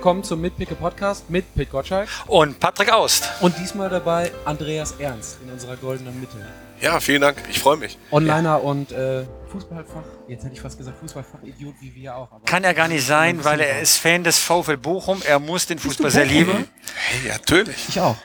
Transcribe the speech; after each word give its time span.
willkommen 0.00 0.24
zum 0.24 0.40
Mitpicke 0.40 0.74
Podcast 0.76 1.28
mit 1.28 1.54
Pit 1.54 1.70
Gottschalk 1.70 2.08
und 2.26 2.58
Patrick 2.58 2.90
Aust. 2.90 3.28
Und 3.42 3.54
diesmal 3.58 3.90
dabei 3.90 4.32
Andreas 4.46 4.92
Ernst 4.92 5.36
in 5.44 5.52
unserer 5.52 5.76
goldenen 5.76 6.18
Mitte. 6.18 6.38
Ja, 6.80 7.00
vielen 7.00 7.20
Dank. 7.20 7.36
Ich 7.50 7.58
freue 7.58 7.76
mich. 7.76 7.98
Onliner 8.10 8.42
ja. 8.42 8.56
und 8.56 8.92
äh, 8.92 9.26
Fußballfach, 9.52 10.04
jetzt 10.26 10.42
hätte 10.44 10.54
ich 10.54 10.60
fast 10.62 10.78
gesagt 10.78 10.96
Fußballfach-Idiot 11.00 11.74
wie 11.82 11.94
wir 11.94 12.16
auch. 12.16 12.30
Kann 12.46 12.64
er 12.64 12.72
gar 12.72 12.88
nicht 12.88 13.06
sein, 13.06 13.44
weil 13.44 13.60
er 13.60 13.82
ist 13.82 13.98
Fan 13.98 14.24
des 14.24 14.38
VfL 14.38 14.78
Bochum. 14.78 15.20
Er 15.26 15.38
muss 15.38 15.66
den 15.66 15.78
Fußball 15.78 16.10
sehr 16.10 16.24
lieben. 16.24 16.66
Hey, 16.94 17.28
natürlich. 17.28 17.90
Ich 17.90 18.00
auch. 18.00 18.16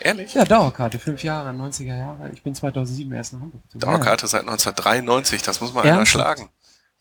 Ehrlich? 0.00 0.32
Ja, 0.32 0.46
Dauerkarte, 0.46 0.98
fünf 0.98 1.22
Jahre, 1.22 1.50
90er 1.50 1.98
Jahre. 1.98 2.30
Ich 2.32 2.42
bin 2.42 2.54
2007 2.54 3.12
erst 3.12 3.34
nach 3.34 3.40
Hamburg. 3.42 3.60
Dauerkarte 3.74 4.26
seit 4.26 4.40
1993, 4.40 5.42
das 5.42 5.60
muss 5.60 5.74
man 5.74 5.84
Ernsthaft? 5.84 6.24
erschlagen. 6.24 6.48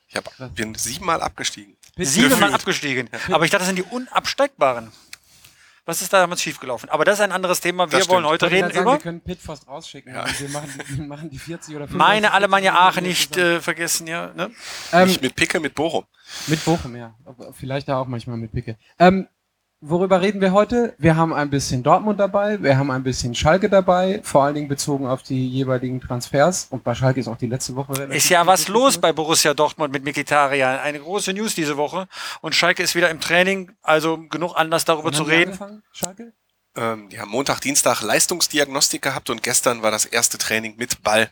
Ich 0.10 0.18
hab, 0.18 0.54
bin 0.56 0.76
siebenmal 0.76 1.22
abgestiegen. 1.22 1.78
Siebenmal 1.98 2.54
abgestiegen. 2.54 3.10
Aber 3.32 3.46
ich 3.46 3.52
dachte, 3.52 3.66
das 3.66 3.68
sind 3.68 3.78
die 3.78 3.84
unabsteigbaren. 3.84 4.92
Was 5.86 6.02
ist 6.02 6.14
da 6.14 6.22
damals 6.22 6.42
schiefgelaufen? 6.42 6.90
Aber 6.90 7.04
das 7.04 7.16
ist 7.16 7.22
ein 7.22 7.34
anderes 7.34 7.60
Thema. 7.60 7.92
Wir 7.92 8.08
wollen 8.08 8.26
heute 8.26 8.50
reden 8.50 8.70
sagen, 8.70 8.82
über. 8.84 8.94
Wir 8.94 9.00
können 9.00 9.20
Pit 9.20 9.40
fast 9.40 9.68
rausschicken. 9.68 10.14
Ja. 10.14 10.26
Wir 10.40 10.48
machen 10.48 10.70
die, 10.90 11.02
machen 11.02 11.30
die 11.30 11.38
40 11.38 11.76
oder 11.76 11.86
50. 11.88 11.98
Meine 11.98 12.32
Alemannia 12.32 12.74
Aachen 12.74 13.04
nicht 13.04 13.36
äh, 13.36 13.60
vergessen, 13.60 14.08
ja. 14.08 14.32
Ne? 14.34 14.50
Ähm, 14.94 15.10
nicht 15.10 15.22
mit 15.22 15.36
Picke, 15.36 15.60
mit 15.60 15.76
Bochum. 15.76 16.06
Mit 16.48 16.64
Bochum, 16.64 16.96
ja. 16.96 17.16
Vielleicht 17.52 17.90
da 17.90 17.98
auch 17.98 18.08
manchmal 18.08 18.38
mit 18.38 18.54
Picke. 18.54 18.78
Ähm, 18.98 19.28
Worüber 19.86 20.22
reden 20.22 20.40
wir 20.40 20.54
heute? 20.54 20.96
Wir 20.98 21.18
haben 21.18 21.34
ein 21.34 21.50
bisschen 21.50 21.84
Dortmund 21.84 22.18
dabei, 22.18 22.64
wir 22.64 22.78
haben 22.78 22.90
ein 22.90 23.04
bisschen 23.04 23.36
Schalke 23.36 23.68
dabei, 23.68 24.22
vor 24.24 24.46
allen 24.46 24.56
Dingen 24.56 24.70
bezogen 24.70 25.06
auf 25.06 25.24
die 25.24 25.46
jeweiligen 25.50 26.00
Transfers. 26.00 26.68
Und 26.70 26.86
bei 26.86 26.96
Schalke 26.96 27.20
ist 27.20 27.28
auch 27.28 27.36
die 27.36 27.48
letzte 27.48 27.76
Woche. 27.76 28.04
Ist 28.04 28.30
ja 28.30 28.48
was 28.48 28.70
los 28.70 28.98
bei 28.98 29.12
Borussia 29.12 29.54
Dortmund 29.54 29.92
mit 29.92 30.06
Mikitarian. 30.06 30.80
Eine 30.80 31.02
große 31.02 31.34
News 31.34 31.54
diese 31.54 31.76
Woche. 31.76 32.08
Und 32.40 32.56
Schalke 32.56 32.82
ist 32.82 32.96
wieder 32.96 33.10
im 33.10 33.20
Training, 33.20 33.74
also 33.82 34.18
genug 34.30 34.56
Anlass 34.56 34.86
darüber 34.86 35.12
zu 35.12 35.24
reden. 35.24 35.84
Schalke? 35.92 36.32
Ähm, 36.78 37.10
die 37.10 37.20
haben 37.20 37.30
Montag, 37.30 37.60
Dienstag 37.60 38.02
Leistungsdiagnostik 38.04 39.02
gehabt 39.02 39.30
und 39.30 39.44
gestern 39.44 39.82
war 39.82 39.92
das 39.92 40.06
erste 40.06 40.38
Training 40.38 40.76
mit 40.78 41.04
Ball 41.04 41.30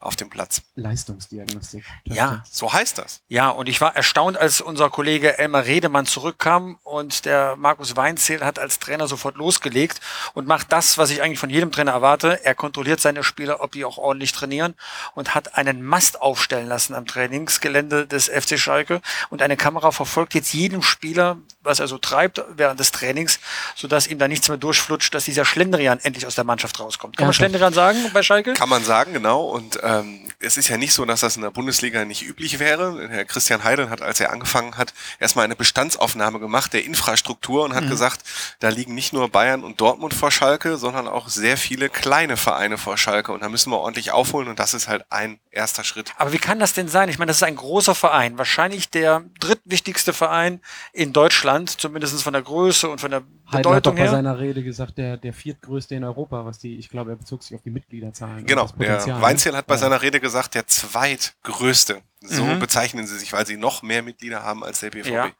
auf 0.00 0.16
dem 0.16 0.30
Platz. 0.30 0.62
Leistungsdiagnostik. 0.74 1.84
Ja, 2.04 2.44
so 2.50 2.72
heißt 2.72 2.98
das. 2.98 3.22
Ja, 3.28 3.50
und 3.50 3.68
ich 3.68 3.80
war 3.80 3.96
erstaunt, 3.96 4.36
als 4.36 4.60
unser 4.60 4.90
Kollege 4.90 5.38
Elmar 5.38 5.64
Redemann 5.64 6.06
zurückkam 6.06 6.78
und 6.82 7.24
der 7.24 7.56
Markus 7.56 7.96
Weinzierl 7.96 8.44
hat 8.44 8.58
als 8.58 8.78
Trainer 8.78 9.08
sofort 9.08 9.36
losgelegt 9.36 10.00
und 10.34 10.46
macht 10.46 10.72
das, 10.72 10.98
was 10.98 11.10
ich 11.10 11.22
eigentlich 11.22 11.38
von 11.38 11.50
jedem 11.50 11.72
Trainer 11.72 11.92
erwarte. 11.92 12.44
Er 12.44 12.54
kontrolliert 12.54 13.00
seine 13.00 13.24
Spieler, 13.24 13.60
ob 13.60 13.72
die 13.72 13.84
auch 13.84 13.98
ordentlich 13.98 14.32
trainieren 14.32 14.74
und 15.14 15.34
hat 15.34 15.56
einen 15.56 15.82
Mast 15.82 16.20
aufstellen 16.20 16.68
lassen 16.68 16.94
am 16.94 17.06
Trainingsgelände 17.06 18.06
des 18.06 18.28
FC 18.28 18.58
Schalke 18.58 19.00
und 19.30 19.42
eine 19.42 19.56
Kamera 19.56 19.90
verfolgt 19.90 20.34
jetzt 20.34 20.52
jedem 20.52 20.82
Spieler, 20.82 21.38
was 21.62 21.80
er 21.80 21.88
so 21.88 21.98
treibt 21.98 22.42
während 22.56 22.78
des 22.80 22.92
Trainings, 22.92 23.40
sodass 23.74 24.06
ihm 24.06 24.18
da 24.18 24.28
nichts 24.28 24.48
mehr 24.48 24.58
durchflutscht, 24.58 25.14
dass 25.14 25.24
dieser 25.24 25.44
Schlendrian 25.44 25.98
endlich 26.02 26.26
aus 26.26 26.34
der 26.34 26.44
Mannschaft 26.44 26.78
rauskommt. 26.78 27.16
Kann 27.16 27.24
ja, 27.24 27.28
man 27.28 27.34
Schlendrian 27.34 27.72
sagen 27.72 27.98
bei 28.12 28.22
Schalke? 28.22 28.54
Kann 28.54 28.68
man 28.68 28.84
sagen, 28.84 29.12
genau. 29.12 29.44
Und 29.46 29.82
ähm, 29.86 30.20
es 30.40 30.56
ist 30.56 30.68
ja 30.68 30.76
nicht 30.76 30.92
so, 30.92 31.04
dass 31.04 31.20
das 31.20 31.36
in 31.36 31.42
der 31.42 31.50
Bundesliga 31.50 32.04
nicht 32.04 32.22
üblich 32.22 32.58
wäre. 32.58 33.08
Herr 33.08 33.24
Christian 33.24 33.62
Heidel 33.62 33.88
hat, 33.88 34.02
als 34.02 34.18
er 34.20 34.32
angefangen 34.32 34.76
hat, 34.76 34.92
erstmal 35.20 35.44
eine 35.44 35.54
Bestandsaufnahme 35.56 36.40
gemacht 36.40 36.72
der 36.72 36.84
Infrastruktur 36.84 37.64
und 37.64 37.74
hat 37.74 37.84
mhm. 37.84 37.90
gesagt, 37.90 38.22
da 38.58 38.68
liegen 38.68 38.94
nicht 38.94 39.12
nur 39.12 39.28
Bayern 39.28 39.62
und 39.62 39.80
Dortmund 39.80 40.12
vor 40.12 40.30
Schalke, 40.30 40.76
sondern 40.76 41.06
auch 41.06 41.28
sehr 41.28 41.56
viele 41.56 41.88
kleine 41.88 42.36
Vereine 42.36 42.78
vor 42.78 42.98
Schalke. 42.98 43.32
Und 43.32 43.42
da 43.42 43.48
müssen 43.48 43.70
wir 43.70 43.78
ordentlich 43.78 44.10
aufholen 44.10 44.48
und 44.48 44.58
das 44.58 44.74
ist 44.74 44.88
halt 44.88 45.04
ein 45.10 45.38
erster 45.50 45.84
Schritt. 45.84 46.12
Aber 46.16 46.32
wie 46.32 46.38
kann 46.38 46.58
das 46.58 46.72
denn 46.72 46.88
sein? 46.88 47.08
Ich 47.08 47.18
meine, 47.18 47.30
das 47.30 47.38
ist 47.38 47.42
ein 47.44 47.56
großer 47.56 47.94
Verein, 47.94 48.38
wahrscheinlich 48.38 48.90
der 48.90 49.24
drittwichtigste 49.40 50.12
Verein 50.12 50.60
in 50.92 51.12
Deutschland, 51.12 51.80
zumindest 51.80 52.22
von 52.22 52.32
der 52.32 52.42
Größe 52.42 52.88
und 52.88 53.00
von 53.00 53.10
der 53.10 53.22
Heidel 53.52 53.74
hat 53.74 53.86
doch 53.86 53.94
bei 53.94 54.02
her. 54.02 54.10
seiner 54.10 54.38
Rede 54.38 54.62
gesagt, 54.64 54.98
der, 54.98 55.16
der 55.16 55.32
viertgrößte 55.32 55.94
in 55.94 56.02
Europa, 56.02 56.44
was 56.44 56.58
die, 56.58 56.78
ich 56.78 56.88
glaube, 56.88 57.12
er 57.12 57.16
bezog 57.16 57.42
sich 57.42 57.54
auf 57.54 57.62
die 57.62 57.70
Mitgliederzahlen. 57.70 58.44
Genau, 58.44 58.66
der 58.78 59.20
Weinziel 59.20 59.56
hat 59.56 59.66
bei 59.66 59.74
ja. 59.74 59.78
seiner 59.78 60.02
Rede 60.02 60.18
gesagt, 60.20 60.54
der 60.54 60.66
zweitgrößte. 60.66 62.02
So 62.20 62.44
mhm. 62.44 62.58
bezeichnen 62.58 63.06
sie 63.06 63.18
sich, 63.18 63.32
weil 63.32 63.46
sie 63.46 63.56
noch 63.56 63.82
mehr 63.82 64.02
Mitglieder 64.02 64.42
haben 64.42 64.64
als 64.64 64.80
der 64.80 64.90
BVB. 64.90 65.08
Ja, 65.08 65.30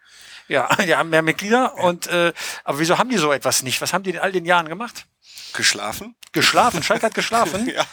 ja 0.46 0.68
die 0.84 0.94
haben 0.94 1.10
mehr 1.10 1.22
Mitglieder. 1.22 1.74
Ja. 1.76 1.82
Und 1.82 2.06
äh, 2.06 2.32
aber 2.62 2.78
wieso 2.78 2.98
haben 2.98 3.10
die 3.10 3.18
so 3.18 3.32
etwas 3.32 3.62
nicht? 3.62 3.80
Was 3.80 3.92
haben 3.92 4.04
die 4.04 4.10
in 4.10 4.18
all 4.18 4.30
den 4.30 4.44
Jahren 4.44 4.68
gemacht? 4.68 5.06
Geschlafen. 5.52 6.14
Geschlafen. 6.32 6.82
Schalke 6.82 7.06
hat 7.06 7.14
geschlafen. 7.14 7.68
ja. 7.74 7.84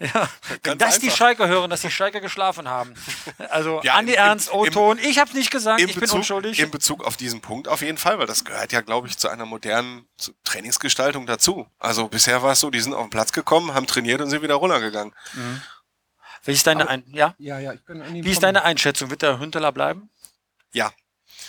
Ja, 0.14 0.30
wenn 0.62 0.78
das 0.78 0.94
einfach. 0.94 1.00
die 1.00 1.10
Schalke 1.10 1.46
hören, 1.46 1.68
dass 1.68 1.82
die 1.82 1.90
Schalke 1.90 2.20
geschlafen 2.20 2.68
haben. 2.68 2.94
Also 3.50 3.80
ja, 3.82 3.94
Andi 3.94 4.14
Ernst, 4.14 4.52
O-Ton, 4.52 4.98
ich 4.98 5.18
habe 5.18 5.32
nicht 5.34 5.50
gesagt, 5.50 5.80
ich 5.80 5.88
Bezug, 5.94 6.00
bin 6.00 6.10
unschuldig. 6.18 6.58
In 6.58 6.70
Bezug 6.70 7.04
auf 7.04 7.16
diesen 7.16 7.40
Punkt 7.40 7.68
auf 7.68 7.82
jeden 7.82 7.98
Fall, 7.98 8.18
weil 8.18 8.26
das 8.26 8.44
gehört 8.44 8.72
ja, 8.72 8.80
glaube 8.80 9.08
ich, 9.08 9.18
zu 9.18 9.28
einer 9.28 9.44
modernen 9.44 10.06
Trainingsgestaltung 10.44 11.26
dazu. 11.26 11.66
Also 11.78 12.08
bisher 12.08 12.42
war 12.42 12.52
es 12.52 12.60
so, 12.60 12.70
die 12.70 12.80
sind 12.80 12.94
auf 12.94 13.04
den 13.04 13.10
Platz 13.10 13.32
gekommen, 13.32 13.74
haben 13.74 13.86
trainiert 13.86 14.20
und 14.20 14.30
sind 14.30 14.42
wieder 14.42 14.54
runtergegangen. 14.54 15.14
Mhm. 15.34 15.62
Wie 16.44 16.52
ist 16.52 16.66
deine, 16.66 16.88
Ein 16.88 17.04
ja? 17.08 17.34
Ja, 17.38 17.58
ja, 17.58 17.72
ich 17.72 17.84
bin 17.84 18.02
Wie 18.24 18.30
ist 18.30 18.42
deine 18.42 18.62
Einschätzung? 18.62 19.10
Wird 19.10 19.22
der 19.22 19.38
Hünteler 19.38 19.72
bleiben? 19.72 20.08
Ja, 20.72 20.92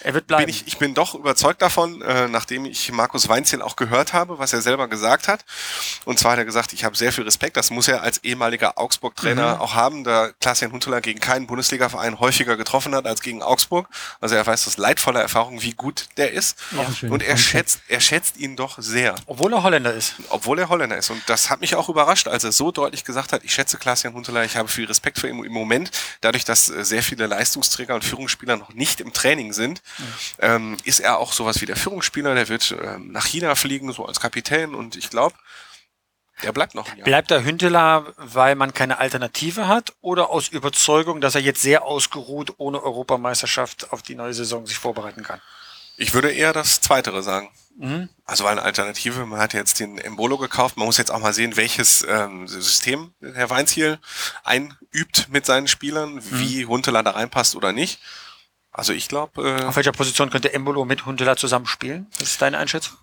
er 0.04 0.14
wird 0.14 0.28
bleiben. 0.28 0.46
Bin 0.46 0.50
ich, 0.50 0.68
ich 0.68 0.78
bin 0.78 0.94
doch 0.94 1.16
überzeugt 1.16 1.62
davon, 1.62 2.02
äh, 2.02 2.28
nachdem 2.28 2.66
ich 2.66 2.92
Markus 2.92 3.28
Weinziel 3.30 3.62
auch 3.62 3.76
gehört 3.76 4.14
habe, 4.14 4.40
was 4.40 4.54
er 4.54 4.62
selber 4.62 4.88
gesagt 4.88 5.28
hat. 5.28 5.46
Und 6.06 6.20
zwar 6.20 6.34
hat 6.34 6.40
er 6.40 6.46
gesagt, 6.46 6.74
ich 6.74 6.84
habe 6.84 6.96
sehr 6.96 7.12
viel 7.12 7.24
Respekt, 7.24 7.58
das 7.58 7.70
muss 7.70 7.88
er 7.88 8.02
als 8.02 8.24
ehemaliger 8.24 8.78
Augsburg-Trainer 8.78 9.56
mhm. 9.56 9.62
auch 9.62 9.76
haben, 9.76 10.04
da 10.04 10.30
Klaas-Jan 10.40 10.72
Huntelaar 10.72 11.02
gegen 11.02 11.20
keinen 11.20 11.48
Bundesliga-Verein 11.48 12.20
häufiger 12.20 12.58
getroffen 12.58 12.96
hat 12.96 13.06
als 13.06 13.22
gegen 13.22 13.44
Augsburg. 13.44 13.88
Also 14.20 14.36
er 14.36 14.46
weiß 14.46 14.68
aus 14.68 14.78
leidvoller 14.78 15.22
Erfahrung, 15.22 15.62
wie 15.62 15.74
gut 15.74 16.08
der 16.18 16.32
ist. 16.32 16.58
Ja. 16.72 17.10
Und 17.10 17.24
er 17.24 17.38
schätzt, 17.38 17.82
er 17.88 18.00
schätzt 18.00 18.38
ihn 18.38 18.56
doch 18.56 18.78
sehr. 18.80 19.16
Obwohl 19.26 19.54
er 19.54 19.64
Holländer 19.64 19.94
ist. 19.94 20.16
Obwohl 20.30 20.60
er 20.60 20.70
Holländer 20.70 20.98
ist. 20.98 21.10
Und 21.10 21.22
das 21.28 21.50
hat 21.50 21.62
mich 21.62 21.76
auch 21.76 21.90
überrascht, 21.90 22.28
als 22.28 22.44
er 22.44 22.52
so 22.52 22.72
deutlich 22.72 23.04
gesagt 23.04 23.34
hat, 23.34 23.44
ich 23.44 23.54
schätze 23.54 23.78
Klaas-Jan 23.78 24.14
Huntelaar, 24.14 24.46
ich 24.46 24.58
habe 24.58 24.68
viel 24.70 24.86
Respekt 24.86 25.20
für 25.20 25.28
ihn 25.28 25.44
im 25.44 25.52
Moment, 25.52 25.92
dadurch, 26.22 26.46
dass 26.46 26.70
äh, 26.70 26.84
sehr 26.84 27.04
viele 27.04 27.28
Leistungsträger 27.28 27.96
und 27.96 28.04
Führungsspieler 28.04 28.58
noch 28.58 28.74
nicht 28.74 29.00
im 29.02 29.14
Training 29.14 29.54
sind. 29.54 29.81
Ähm, 30.40 30.78
ist 30.84 31.00
er 31.00 31.18
auch 31.18 31.34
sowas 31.34 31.62
wie 31.62 31.66
der 31.66 31.76
Führungsspieler, 31.76 32.34
der 32.36 32.50
wird 32.50 32.76
ähm, 32.82 33.12
nach 33.12 33.26
China 33.26 33.56
fliegen, 33.56 33.92
so 33.92 34.06
als 34.06 34.20
Kapitän 34.20 34.74
und 34.74 34.96
ich 34.96 35.10
glaube, 35.10 35.36
der 36.44 36.52
bleibt 36.52 36.76
noch. 36.76 36.90
Bleibt 36.96 37.30
der 37.30 37.44
Hünteler, 37.44 38.14
weil 38.18 38.56
man 38.56 38.74
keine 38.74 38.98
Alternative 38.98 39.68
hat 39.68 39.94
oder 40.02 40.30
aus 40.30 40.48
Überzeugung, 40.48 41.22
dass 41.22 41.36
er 41.36 41.42
jetzt 41.42 41.62
sehr 41.62 41.84
ausgeruht 41.84 42.56
ohne 42.58 42.82
Europameisterschaft 42.82 43.92
auf 43.92 44.02
die 44.02 44.16
neue 44.16 44.34
Saison 44.34 44.66
sich 44.66 44.78
vorbereiten 44.78 45.24
kann? 45.24 45.42
Ich 45.98 46.14
würde 46.14 46.32
eher 46.32 46.54
das 46.54 46.82
Zweitere 46.82 47.22
sagen. 47.22 47.50
Mhm. 47.78 48.10
Also 48.26 48.44
weil 48.44 48.54
eine 48.54 48.64
Alternative, 48.64 49.26
man 49.26 49.40
hat 49.40 49.54
jetzt 49.54 49.80
den 49.80 49.98
Embolo 49.98 50.38
gekauft, 50.38 50.78
man 50.78 50.86
muss 50.86 50.98
jetzt 50.98 51.12
auch 51.12 51.20
mal 51.20 51.34
sehen, 51.34 51.58
welches 51.58 52.06
ähm, 52.08 52.48
System 52.48 53.14
Herr 53.22 53.50
Weinziel 53.50 54.00
einübt 54.44 55.28
mit 55.30 55.46
seinen 55.46 55.68
Spielern, 55.68 56.16
mhm. 56.16 56.24
wie 56.32 56.66
Hunteler 56.66 57.04
da 57.04 57.12
reinpasst 57.12 57.56
oder 57.56 57.72
nicht. 57.72 58.00
Also 58.72 58.94
ich 58.94 59.08
glaube. 59.08 59.60
Äh, 59.60 59.64
Auf 59.66 59.76
welcher 59.76 59.92
Position 59.92 60.30
könnte 60.30 60.54
Embolo 60.54 60.86
mit 60.86 61.06
Huntela 61.06 61.36
zusammenspielen? 61.36 62.08
Was 62.20 62.32
ist 62.32 62.42
deine 62.42 62.58
Einschätzung? 62.58 62.98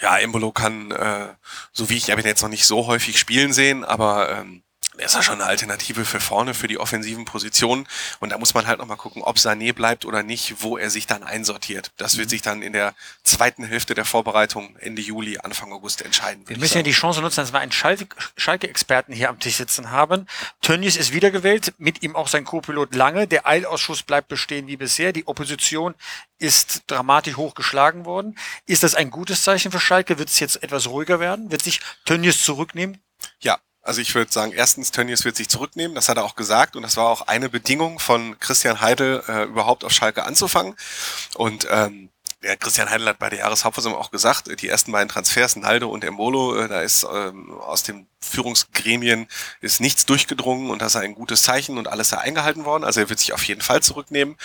Ja, 0.00 0.18
Embolo 0.18 0.52
kann, 0.52 0.90
äh, 0.90 1.28
so 1.72 1.88
wie 1.88 1.96
ich, 1.96 2.04
ich 2.04 2.10
habe 2.10 2.20
ihn 2.20 2.26
jetzt 2.26 2.42
noch 2.42 2.50
nicht 2.50 2.66
so 2.66 2.86
häufig 2.86 3.18
spielen 3.18 3.52
sehen, 3.52 3.84
aber 3.84 4.30
ähm, 4.30 4.62
er 4.98 5.06
ist 5.06 5.14
ja 5.14 5.22
schon 5.22 5.40
eine 5.40 5.44
Alternative 5.44 6.04
für 6.04 6.20
vorne, 6.20 6.54
für 6.54 6.68
die 6.68 6.78
offensiven 6.78 7.24
Positionen. 7.24 7.86
Und 8.20 8.30
da 8.30 8.38
muss 8.38 8.54
man 8.54 8.66
halt 8.66 8.78
nochmal 8.78 8.96
gucken, 8.96 9.22
ob 9.22 9.36
Sané 9.36 9.72
bleibt 9.72 10.04
oder 10.04 10.22
nicht, 10.22 10.62
wo 10.62 10.78
er 10.78 10.90
sich 10.90 11.06
dann 11.06 11.22
einsortiert. 11.22 11.90
Das 11.96 12.16
wird 12.16 12.28
mhm. 12.28 12.30
sich 12.30 12.42
dann 12.42 12.62
in 12.62 12.72
der 12.72 12.94
zweiten 13.22 13.64
Hälfte 13.64 13.94
der 13.94 14.04
Vorbereitung 14.04 14.76
Ende 14.76 15.02
Juli, 15.02 15.38
Anfang 15.38 15.72
August 15.72 16.02
entscheiden. 16.02 16.48
Wir 16.48 16.58
müssen 16.58 16.78
ja 16.78 16.82
die 16.82 16.92
Chance 16.92 17.20
nutzen, 17.20 17.40
dass 17.40 17.52
wir 17.52 17.60
einen 17.60 17.72
Schalke-Experten 17.72 19.12
hier 19.12 19.28
am 19.28 19.38
Tisch 19.38 19.56
sitzen 19.56 19.90
haben. 19.90 20.26
Tönnies 20.62 20.96
ist 20.96 21.12
wiedergewählt, 21.12 21.74
mit 21.78 22.02
ihm 22.02 22.16
auch 22.16 22.28
sein 22.28 22.44
Co-Pilot 22.44 22.94
Lange. 22.94 23.26
Der 23.26 23.46
Eilausschuss 23.46 24.02
bleibt 24.02 24.28
bestehen 24.28 24.66
wie 24.66 24.76
bisher. 24.76 25.12
Die 25.12 25.26
Opposition 25.26 25.94
ist 26.38 26.84
dramatisch 26.86 27.36
hochgeschlagen 27.36 28.04
worden. 28.04 28.38
Ist 28.66 28.82
das 28.82 28.94
ein 28.94 29.10
gutes 29.10 29.44
Zeichen 29.44 29.72
für 29.72 29.80
Schalke? 29.80 30.18
Wird 30.18 30.30
es 30.30 30.40
jetzt 30.40 30.62
etwas 30.62 30.88
ruhiger 30.88 31.20
werden? 31.20 31.50
Wird 31.50 31.62
sich 31.62 31.80
Tönnies 32.04 32.42
zurücknehmen? 32.42 33.02
Ja, 33.40 33.58
also 33.86 34.00
ich 34.00 34.14
würde 34.14 34.32
sagen, 34.32 34.52
erstens, 34.52 34.90
Tönnies 34.90 35.24
wird 35.24 35.36
sich 35.36 35.48
zurücknehmen, 35.48 35.94
das 35.94 36.08
hat 36.08 36.16
er 36.16 36.24
auch 36.24 36.34
gesagt 36.34 36.74
und 36.76 36.82
das 36.82 36.96
war 36.96 37.08
auch 37.08 37.22
eine 37.22 37.48
Bedingung 37.48 37.98
von 37.98 38.38
Christian 38.40 38.80
Heidel, 38.80 39.22
äh, 39.28 39.44
überhaupt 39.44 39.84
auf 39.84 39.92
Schalke 39.92 40.24
anzufangen. 40.24 40.74
Und 41.36 41.68
ähm, 41.70 42.10
ja, 42.42 42.56
Christian 42.56 42.90
Heidel 42.90 43.08
hat 43.08 43.18
bei 43.18 43.30
der 43.30 43.40
Jahreshauptversammlung 43.40 44.00
auch 44.00 44.10
gesagt, 44.10 44.60
die 44.60 44.68
ersten 44.68 44.92
beiden 44.92 45.08
Transfers, 45.08 45.56
Naldo 45.56 45.88
und 45.88 46.04
Embolo, 46.04 46.56
äh, 46.56 46.68
da 46.68 46.80
ist 46.80 47.06
ähm, 47.12 47.52
aus 47.60 47.84
den 47.84 48.08
Führungsgremien 48.20 49.28
ist 49.60 49.80
nichts 49.80 50.04
durchgedrungen 50.04 50.70
und 50.70 50.82
das 50.82 50.96
ist 50.96 51.00
ein 51.00 51.14
gutes 51.14 51.42
Zeichen 51.42 51.78
und 51.78 51.86
alles 51.86 52.10
da 52.10 52.18
eingehalten 52.18 52.64
worden. 52.64 52.82
Also 52.82 53.00
er 53.00 53.08
wird 53.08 53.20
sich 53.20 53.32
auf 53.32 53.44
jeden 53.44 53.60
Fall 53.60 53.82
zurücknehmen 53.82 54.36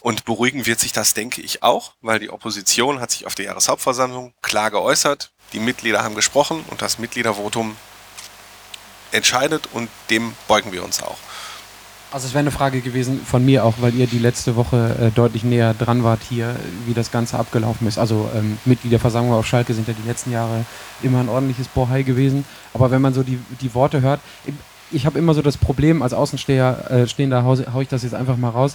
und 0.00 0.24
beruhigen 0.24 0.66
wird 0.66 0.80
sich 0.80 0.92
das, 0.92 1.14
denke 1.14 1.42
ich, 1.42 1.62
auch, 1.62 1.94
weil 2.00 2.18
die 2.18 2.30
Opposition 2.30 3.00
hat 3.00 3.12
sich 3.12 3.26
auf 3.26 3.36
der 3.36 3.46
Jahreshauptversammlung 3.46 4.34
klar 4.42 4.70
geäußert. 4.70 5.32
Die 5.52 5.60
Mitglieder 5.60 6.02
haben 6.02 6.14
gesprochen 6.14 6.64
und 6.68 6.82
das 6.82 6.98
Mitgliedervotum 6.98 7.76
entscheidet 9.12 9.68
und 9.72 9.88
dem 10.10 10.32
beugen 10.48 10.72
wir 10.72 10.84
uns 10.84 11.02
auch. 11.02 11.18
Also 12.12 12.26
es 12.26 12.32
wäre 12.32 12.40
eine 12.40 12.50
Frage 12.50 12.80
gewesen 12.80 13.20
von 13.24 13.44
mir 13.44 13.64
auch, 13.64 13.74
weil 13.78 13.94
ihr 13.94 14.08
die 14.08 14.18
letzte 14.18 14.56
Woche 14.56 14.96
äh, 15.00 15.10
deutlich 15.12 15.44
näher 15.44 15.74
dran 15.74 16.02
wart 16.02 16.20
hier, 16.28 16.56
wie 16.86 16.92
das 16.92 17.12
Ganze 17.12 17.38
abgelaufen 17.38 17.86
ist. 17.86 17.98
Also 17.98 18.28
ähm, 18.34 18.58
Mitgliederversammlung 18.64 19.32
auf 19.32 19.46
Schalke 19.46 19.74
sind 19.74 19.86
ja 19.86 19.94
die 19.94 20.08
letzten 20.08 20.32
Jahre 20.32 20.64
immer 21.02 21.20
ein 21.20 21.28
ordentliches 21.28 21.68
Bohai 21.68 22.02
gewesen. 22.02 22.44
Aber 22.74 22.90
wenn 22.90 23.00
man 23.00 23.14
so 23.14 23.22
die, 23.22 23.38
die 23.60 23.74
Worte 23.74 24.00
hört, 24.00 24.20
ich 24.90 25.06
habe 25.06 25.20
immer 25.20 25.34
so 25.34 25.42
das 25.42 25.56
Problem, 25.56 26.02
als 26.02 26.12
Außensteher, 26.12 26.90
äh, 26.90 27.06
stehender 27.06 27.44
hau, 27.44 27.56
hau 27.72 27.80
ich 27.80 27.88
das 27.88 28.02
jetzt 28.02 28.14
einfach 28.14 28.36
mal 28.36 28.50
raus, 28.50 28.74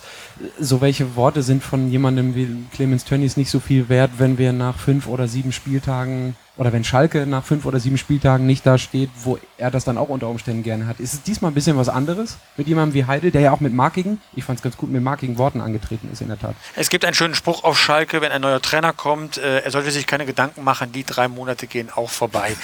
so 0.57 0.79
welche 0.79 1.17
Worte 1.17 1.43
sind 1.43 1.61
von 1.61 1.91
jemandem 1.91 2.35
wie 2.35 2.47
Clemens 2.71 3.03
Tönnies 3.03 3.35
nicht 3.35 3.49
so 3.49 3.59
viel 3.59 3.89
wert, 3.89 4.11
wenn 4.17 4.37
wir 4.37 4.53
nach 4.53 4.77
fünf 4.77 5.07
oder 5.07 5.27
sieben 5.27 5.51
Spieltagen 5.51 6.37
oder 6.57 6.71
wenn 6.71 6.83
Schalke 6.83 7.25
nach 7.25 7.43
fünf 7.43 7.65
oder 7.65 7.79
sieben 7.79 7.97
Spieltagen 7.97 8.45
nicht 8.45 8.65
da 8.65 8.77
steht, 8.77 9.09
wo 9.23 9.37
er 9.57 9.71
das 9.71 9.83
dann 9.83 9.97
auch 9.97 10.09
unter 10.09 10.27
Umständen 10.27 10.63
gerne 10.63 10.87
hat. 10.87 10.99
Ist 10.99 11.13
es 11.13 11.23
diesmal 11.23 11.51
ein 11.51 11.53
bisschen 11.53 11.77
was 11.77 11.89
anderes 11.89 12.37
mit 12.57 12.67
jemandem 12.67 12.93
wie 12.93 13.05
Heidel, 13.05 13.31
der 13.31 13.41
ja 13.41 13.51
auch 13.51 13.59
mit 13.59 13.73
markigen, 13.73 14.21
ich 14.35 14.43
fand 14.43 14.59
es 14.59 14.63
ganz 14.63 14.77
gut, 14.77 14.89
mit 14.89 15.03
markigen 15.03 15.37
Worten 15.37 15.61
angetreten 15.61 16.09
ist 16.11 16.21
in 16.21 16.27
der 16.27 16.39
Tat. 16.39 16.55
Es 16.75 16.89
gibt 16.89 17.03
einen 17.05 17.13
schönen 17.13 17.35
Spruch 17.35 17.63
auf 17.63 17.79
Schalke, 17.79 18.21
wenn 18.21 18.31
ein 18.31 18.41
neuer 18.41 18.61
Trainer 18.61 18.93
kommt, 18.93 19.37
äh, 19.37 19.59
er 19.59 19.71
sollte 19.71 19.91
sich 19.91 20.07
keine 20.07 20.25
Gedanken 20.25 20.63
machen, 20.63 20.91
die 20.91 21.03
drei 21.03 21.27
Monate 21.27 21.67
gehen 21.67 21.89
auch 21.93 22.09
vorbei. 22.09 22.55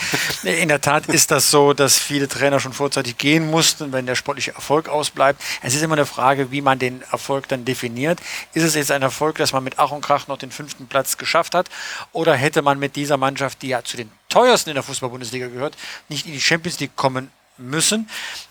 in 0.43 0.69
der 0.69 0.81
Tat 0.81 1.07
ist 1.07 1.31
das 1.31 1.51
so, 1.51 1.73
dass 1.73 1.97
viele 1.97 2.27
Trainer 2.27 2.59
schon 2.59 2.73
vorzeitig 2.73 3.17
gehen 3.17 3.49
mussten, 3.49 3.91
wenn 3.91 4.05
der 4.05 4.15
sportliche 4.15 4.53
Erfolg 4.53 4.88
ausbleibt. 4.89 5.41
Es 5.61 5.75
ist 5.75 5.81
immer 5.81 5.95
eine 5.95 6.05
Frage, 6.05 6.51
wie 6.51 6.61
man 6.61 6.79
den 6.79 7.01
Erfolg 7.11 7.47
dann 7.49 7.65
definiert. 7.65 8.19
Ist 8.53 8.63
es 8.63 8.75
jetzt 8.75 8.91
ein 8.91 9.01
Erfolg, 9.01 9.38
dass 9.38 9.53
man 9.53 9.63
mit 9.63 9.75
Ach 9.77 9.91
und 9.91 10.01
Krach 10.01 10.27
noch 10.27 10.38
den 10.38 10.51
fünften 10.51 10.88
Platz 10.88 11.17
geschafft 11.17 11.55
hat 11.55 11.69
oder 12.11 12.35
hätte 12.35 12.61
man 12.61 12.79
mit 12.79 12.95
dieser 12.95 13.17
Mannschaft, 13.17 13.61
die 13.61 13.69
ja 13.69 13.81
zu 13.83 13.98
den 13.98 14.12
teuersten 14.30 14.69
in 14.69 14.75
der 14.75 14.83
Fußball-Bundesliga 14.83 15.48
gehört, 15.48 15.75
nicht 16.10 16.25
in 16.25 16.33
die 16.33 16.42
Champions 16.42 16.80
League 16.80 16.95
kommen 16.95 17.31
müssen. 17.57 18.10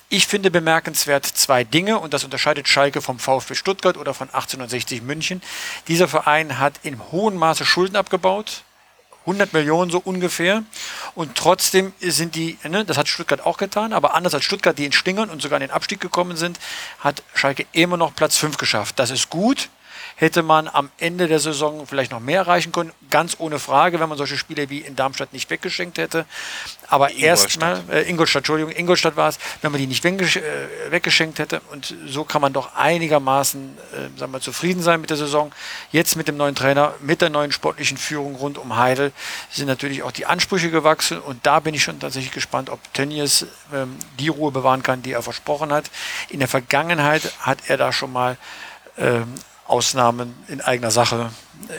Ich 0.08 0.26
finde 0.26 0.50
bemerkenswert 0.50 1.24
zwei 1.24 1.64
Dinge 1.64 1.98
und 1.98 2.12
das 2.14 2.24
unterscheidet 2.24 2.68
Schalke 2.68 3.00
vom 3.00 3.18
VfB 3.18 3.54
Stuttgart 3.54 3.96
oder 3.96 4.14
von 4.14 4.28
1860 4.28 5.02
München. 5.02 5.42
Dieser 5.88 6.08
Verein 6.08 6.58
hat 6.58 6.80
in 6.82 7.00
hohem 7.12 7.36
Maße 7.36 7.64
Schulden 7.64 7.96
abgebaut. 7.96 8.62
100 9.20 9.52
Millionen 9.52 9.90
so 9.90 9.98
ungefähr. 9.98 10.64
Und 11.14 11.36
trotzdem 11.36 11.92
sind 12.00 12.34
die, 12.34 12.58
ne, 12.64 12.84
das 12.84 12.96
hat 12.96 13.06
Stuttgart 13.06 13.44
auch 13.44 13.58
getan, 13.58 13.92
aber 13.92 14.14
anders 14.14 14.34
als 14.34 14.44
Stuttgart, 14.44 14.76
die 14.76 14.86
in 14.86 14.92
Stingern 14.92 15.30
und 15.30 15.42
sogar 15.42 15.58
in 15.58 15.68
den 15.68 15.70
Abstieg 15.70 16.00
gekommen 16.00 16.36
sind, 16.36 16.58
hat 17.00 17.22
Schalke 17.34 17.66
immer 17.72 17.96
noch 17.96 18.14
Platz 18.14 18.38
5 18.38 18.56
geschafft. 18.56 18.98
Das 18.98 19.10
ist 19.10 19.30
gut 19.30 19.68
hätte 20.20 20.42
man 20.42 20.68
am 20.68 20.90
Ende 20.98 21.28
der 21.28 21.38
Saison 21.38 21.86
vielleicht 21.86 22.12
noch 22.12 22.20
mehr 22.20 22.40
erreichen 22.40 22.72
können. 22.72 22.92
Ganz 23.10 23.36
ohne 23.38 23.58
Frage, 23.58 24.00
wenn 24.00 24.08
man 24.10 24.18
solche 24.18 24.36
Spiele 24.36 24.68
wie 24.68 24.80
in 24.80 24.94
Darmstadt 24.94 25.32
nicht 25.32 25.48
weggeschenkt 25.48 25.96
hätte. 25.96 26.26
Aber 26.88 27.12
erstmal, 27.12 27.82
äh, 27.90 28.02
Ingolstadt, 28.02 28.40
Entschuldigung, 28.40 28.70
Ingolstadt 28.76 29.16
war 29.16 29.30
es, 29.30 29.38
wenn 29.62 29.72
man 29.72 29.80
die 29.80 29.86
nicht 29.86 30.04
äh, 30.04 30.20
weggeschenkt 30.90 31.38
hätte. 31.38 31.62
Und 31.72 31.94
so 32.06 32.24
kann 32.24 32.42
man 32.42 32.52
doch 32.52 32.76
einigermaßen 32.76 33.78
äh, 33.94 34.18
sagen 34.18 34.30
wir, 34.32 34.40
zufrieden 34.40 34.82
sein 34.82 35.00
mit 35.00 35.08
der 35.08 35.16
Saison. 35.16 35.52
Jetzt 35.90 36.16
mit 36.16 36.28
dem 36.28 36.36
neuen 36.36 36.54
Trainer, 36.54 36.92
mit 37.00 37.22
der 37.22 37.30
neuen 37.30 37.50
sportlichen 37.50 37.96
Führung 37.96 38.34
rund 38.34 38.58
um 38.58 38.76
Heidel 38.76 39.12
sind 39.50 39.68
natürlich 39.68 40.02
auch 40.02 40.12
die 40.12 40.26
Ansprüche 40.26 40.70
gewachsen. 40.70 41.18
Und 41.18 41.46
da 41.46 41.60
bin 41.60 41.72
ich 41.72 41.82
schon 41.82 41.98
tatsächlich 41.98 42.32
gespannt, 42.32 42.68
ob 42.68 42.92
Tönnies 42.92 43.46
ähm, 43.72 43.96
die 44.18 44.28
Ruhe 44.28 44.52
bewahren 44.52 44.82
kann, 44.82 45.00
die 45.00 45.12
er 45.12 45.22
versprochen 45.22 45.72
hat. 45.72 45.90
In 46.28 46.40
der 46.40 46.48
Vergangenheit 46.48 47.32
hat 47.38 47.58
er 47.68 47.78
da 47.78 47.90
schon 47.90 48.12
mal 48.12 48.36
ähm, 48.98 49.34
Ausnahmen 49.70 50.34
in 50.48 50.60
eigener 50.60 50.90
Sache 50.90 51.30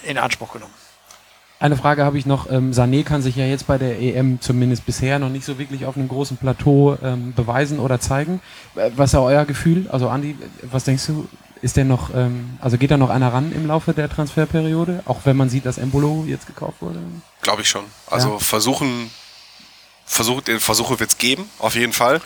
in 0.04 0.18
Anspruch 0.18 0.54
genommen. 0.54 0.74
Eine 1.62 1.78
Frage 1.78 2.04
habe 2.04 2.18
ich 2.18 2.26
noch. 2.26 2.50
Ähm, 2.50 2.72
Sané 2.72 3.04
kann 3.04 3.22
sich 3.22 3.36
ja 3.36 3.46
jetzt 3.46 3.68
bei 3.68 3.78
der 3.78 4.00
EM 4.02 4.42
zumindest 4.42 4.84
bisher 4.84 5.20
noch 5.20 5.30
nicht 5.30 5.46
so 5.46 5.60
wirklich 5.60 5.86
auf 5.86 5.96
einem 5.96 6.08
großen 6.08 6.38
Plateau 6.38 6.98
ähm, 7.04 7.34
beweisen 7.36 7.80
oder 7.80 8.00
zeigen. 8.00 8.42
Äh, 8.74 8.90
was 8.96 9.14
ist 9.14 9.20
euer 9.20 9.46
Gefühl? 9.46 9.88
Also 9.92 10.10
Andi, 10.10 10.36
was 10.64 10.86
denkst 10.86 11.06
du? 11.08 11.28
Ist 11.62 11.78
der 11.78 11.86
noch, 11.86 12.10
ähm, 12.16 12.58
also 12.60 12.80
geht 12.80 12.90
da 12.90 12.98
noch 12.98 13.12
einer 13.12 13.32
ran 13.32 13.52
im 13.52 13.68
Laufe 13.68 13.94
der 13.94 14.10
Transferperiode? 14.10 15.04
Auch 15.06 15.20
wenn 15.26 15.38
man 15.38 15.50
sieht, 15.50 15.68
dass 15.68 15.78
Embolo 15.78 16.26
jetzt 16.26 16.48
gekauft 16.48 16.82
wurde? 16.82 16.98
Glaube 17.44 17.62
ich 17.62 17.70
schon. 17.70 17.84
Also 18.08 18.30
ja. 18.30 18.40
versuchen, 18.40 19.12
versucht, 20.12 20.50
Versuche 20.60 21.00
wird 21.00 21.12
es 21.12 21.18
geben, 21.18 21.50
auf 21.60 21.76
jeden 21.76 21.94
Fall. 21.94 22.22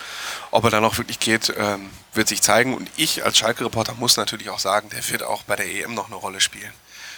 Ob 0.51 0.63
er 0.63 0.69
dann 0.69 0.83
auch 0.83 0.97
wirklich 0.97 1.19
geht, 1.19 1.53
ähm, 1.57 1.89
wird 2.13 2.27
sich 2.27 2.41
zeigen. 2.41 2.73
Und 2.73 2.89
ich 2.97 3.23
als 3.23 3.37
Schalke-Reporter 3.37 3.93
muss 3.93 4.17
natürlich 4.17 4.49
auch 4.49 4.59
sagen, 4.59 4.89
der 4.89 5.07
wird 5.09 5.23
auch 5.23 5.43
bei 5.43 5.55
der 5.55 5.67
EM 5.67 5.93
noch 5.93 6.07
eine 6.07 6.15
Rolle 6.15 6.41
spielen. 6.41 6.71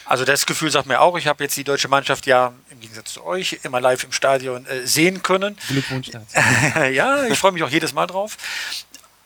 Also 0.05 0.23
das 0.23 0.45
Gefühl 0.45 0.71
sagt 0.71 0.87
mir 0.87 1.01
auch, 1.01 1.17
ich 1.17 1.27
habe 1.27 1.43
jetzt 1.43 1.57
die 1.57 1.65
deutsche 1.65 1.89
Mannschaft 1.89 2.25
ja 2.27 2.53
im 2.69 2.79
Gegensatz 2.79 3.13
zu 3.13 3.25
euch 3.25 3.59
immer 3.63 3.81
live 3.81 4.05
im 4.05 4.13
Stadion 4.13 4.65
äh, 4.65 4.87
sehen 4.87 5.21
können. 5.21 5.57
Glückwunsch 5.67 6.11
dazu. 6.11 6.37
ja, 6.91 7.25
ich 7.25 7.37
freue 7.37 7.51
mich 7.51 7.63
auch 7.63 7.69
jedes 7.69 7.93
Mal 7.93 8.07
drauf. 8.07 8.37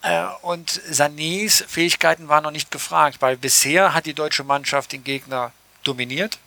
Äh, 0.02 0.24
und 0.42 0.82
Sanés 0.92 1.64
Fähigkeiten 1.68 2.28
waren 2.30 2.44
noch 2.44 2.52
nicht 2.52 2.72
gefragt, 2.72 3.18
weil 3.20 3.38
bisher 3.38 3.94
hat 3.94 4.08
die 4.08 4.16
deutsche 4.16 4.44
Mannschaft 4.44 4.92
den 4.92 5.04
Gegner 5.04 5.52
dominiert, 5.84 6.40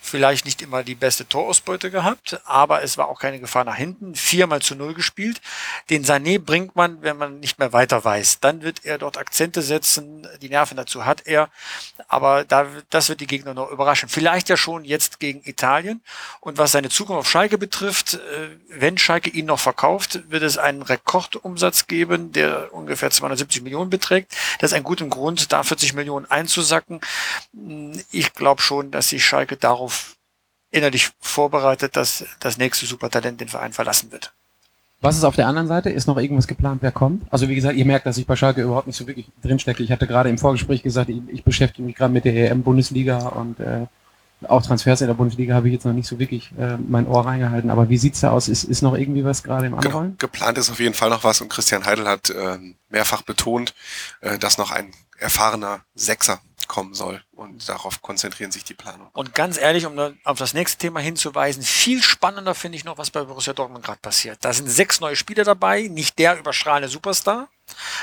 vielleicht 0.00 0.44
nicht 0.44 0.62
immer 0.62 0.82
die 0.82 0.94
beste 0.94 1.28
Torausbeute 1.28 1.90
gehabt, 1.90 2.40
aber 2.44 2.82
es 2.82 2.98
war 2.98 3.08
auch 3.08 3.20
keine 3.20 3.38
Gefahr 3.38 3.64
nach 3.64 3.76
hinten. 3.76 4.14
Viermal 4.14 4.62
zu 4.62 4.74
null 4.74 4.94
gespielt. 4.94 5.40
Den 5.90 6.04
Sané 6.04 6.38
bringt 6.38 6.74
man, 6.74 7.02
wenn 7.02 7.16
man 7.16 7.40
nicht 7.40 7.58
mehr 7.58 7.72
weiter 7.72 8.04
weiß. 8.04 8.40
Dann 8.40 8.62
wird 8.62 8.84
er 8.84 8.98
dort 8.98 9.18
Akzente 9.18 9.62
setzen. 9.62 10.26
Die 10.40 10.48
Nerven 10.48 10.76
dazu 10.76 11.04
hat 11.04 11.26
er. 11.26 11.48
Aber 12.08 12.44
da, 12.44 12.66
das 12.88 13.08
wird 13.08 13.20
die 13.20 13.26
Gegner 13.26 13.54
noch 13.54 13.70
überraschen. 13.70 14.08
Vielleicht 14.08 14.48
ja 14.48 14.56
schon 14.56 14.84
jetzt 14.84 15.20
gegen 15.20 15.42
Italien. 15.44 16.00
Und 16.40 16.58
was 16.58 16.72
seine 16.72 16.88
Zukunft 16.88 17.20
auf 17.20 17.30
Schalke 17.30 17.58
betrifft, 17.58 18.14
äh, 18.14 18.18
wenn 18.70 18.98
Schalke 18.98 19.30
ihn 19.30 19.46
noch 19.46 19.60
verkauft, 19.60 20.30
wird 20.30 20.42
es 20.42 20.58
einen 20.58 20.82
Rekordumsatz 20.82 21.86
geben, 21.86 22.32
der 22.32 22.72
ungefähr 22.72 23.10
270 23.10 23.62
Millionen 23.62 23.90
beträgt. 23.90 24.34
Das 24.58 24.72
ist 24.72 24.76
ein 24.76 24.82
guter 24.82 25.06
Grund, 25.06 25.52
da 25.52 25.62
40 25.62 25.94
Millionen 25.94 26.26
einzusacken. 26.30 27.00
Ich 28.10 28.32
glaube 28.34 28.62
schon, 28.62 28.90
dass 28.90 29.10
sich 29.10 29.24
Schalke 29.24 29.56
darauf 29.56 29.89
innerlich 30.70 31.10
vorbereitet, 31.20 31.96
dass 31.96 32.24
das 32.40 32.58
nächste 32.58 32.86
Supertalent 32.86 33.40
den 33.40 33.48
Verein 33.48 33.72
verlassen 33.72 34.12
wird. 34.12 34.32
Was 35.02 35.16
ist 35.16 35.24
auf 35.24 35.34
der 35.34 35.46
anderen 35.46 35.66
Seite? 35.66 35.88
Ist 35.88 36.06
noch 36.06 36.18
irgendwas 36.18 36.46
geplant, 36.46 36.82
wer 36.82 36.92
kommt? 36.92 37.22
Also 37.30 37.48
wie 37.48 37.54
gesagt, 37.54 37.76
ihr 37.76 37.86
merkt, 37.86 38.04
dass 38.04 38.18
ich 38.18 38.26
bei 38.26 38.36
Schalke 38.36 38.60
überhaupt 38.62 38.86
nicht 38.86 38.96
so 38.96 39.06
wirklich 39.06 39.30
drinstecke. 39.42 39.82
Ich 39.82 39.90
hatte 39.90 40.06
gerade 40.06 40.28
im 40.28 40.36
Vorgespräch 40.36 40.82
gesagt, 40.82 41.08
ich, 41.08 41.22
ich 41.28 41.42
beschäftige 41.42 41.82
mich 41.82 41.96
gerade 41.96 42.12
mit 42.12 42.26
der 42.26 42.34
EM-Bundesliga 42.50 43.28
und 43.28 43.60
äh, 43.60 43.86
auch 44.46 44.62
Transfers 44.62 45.00
in 45.00 45.06
der 45.06 45.14
Bundesliga 45.14 45.54
habe 45.54 45.68
ich 45.68 45.74
jetzt 45.74 45.84
noch 45.86 45.92
nicht 45.92 46.06
so 46.06 46.18
wirklich 46.18 46.52
äh, 46.58 46.76
mein 46.76 47.06
Ohr 47.06 47.24
reingehalten. 47.24 47.70
Aber 47.70 47.88
wie 47.88 47.96
sieht's 47.96 48.20
da 48.20 48.30
aus? 48.30 48.48
Ist, 48.48 48.64
ist 48.64 48.82
noch 48.82 48.94
irgendwie 48.94 49.24
was 49.24 49.42
gerade 49.42 49.66
im 49.66 49.74
Anrollen? 49.74 50.16
Ge 50.18 50.28
geplant 50.28 50.58
ist 50.58 50.70
auf 50.70 50.80
jeden 50.80 50.94
Fall 50.94 51.10
noch 51.10 51.24
was 51.24 51.40
und 51.40 51.48
Christian 51.48 51.84
Heidel 51.86 52.06
hat 52.06 52.30
äh, 52.30 52.58
mehrfach 52.90 53.22
betont, 53.22 53.74
äh, 54.20 54.38
dass 54.38 54.58
noch 54.58 54.70
ein 54.70 54.92
erfahrener 55.20 55.84
Sechser 55.94 56.40
kommen 56.66 56.94
soll. 56.94 57.22
Und 57.32 57.68
darauf 57.68 58.00
konzentrieren 58.00 58.52
sich 58.52 58.64
die 58.64 58.74
Planung. 58.74 59.08
Und 59.12 59.34
ganz 59.34 59.58
ehrlich, 59.58 59.86
um 59.86 59.98
auf 60.24 60.38
das 60.38 60.54
nächste 60.54 60.78
Thema 60.78 61.00
hinzuweisen, 61.00 61.62
viel 61.62 62.02
spannender 62.02 62.54
finde 62.54 62.76
ich 62.76 62.84
noch, 62.84 62.96
was 62.96 63.10
bei 63.10 63.24
Borussia 63.24 63.52
Dortmund 63.52 63.84
gerade 63.84 63.98
passiert. 64.00 64.38
Da 64.44 64.52
sind 64.52 64.68
sechs 64.68 65.00
neue 65.00 65.16
Spieler 65.16 65.42
dabei, 65.42 65.88
nicht 65.88 66.18
der 66.18 66.38
überstrahlende 66.38 66.88
Superstar, 66.88 67.48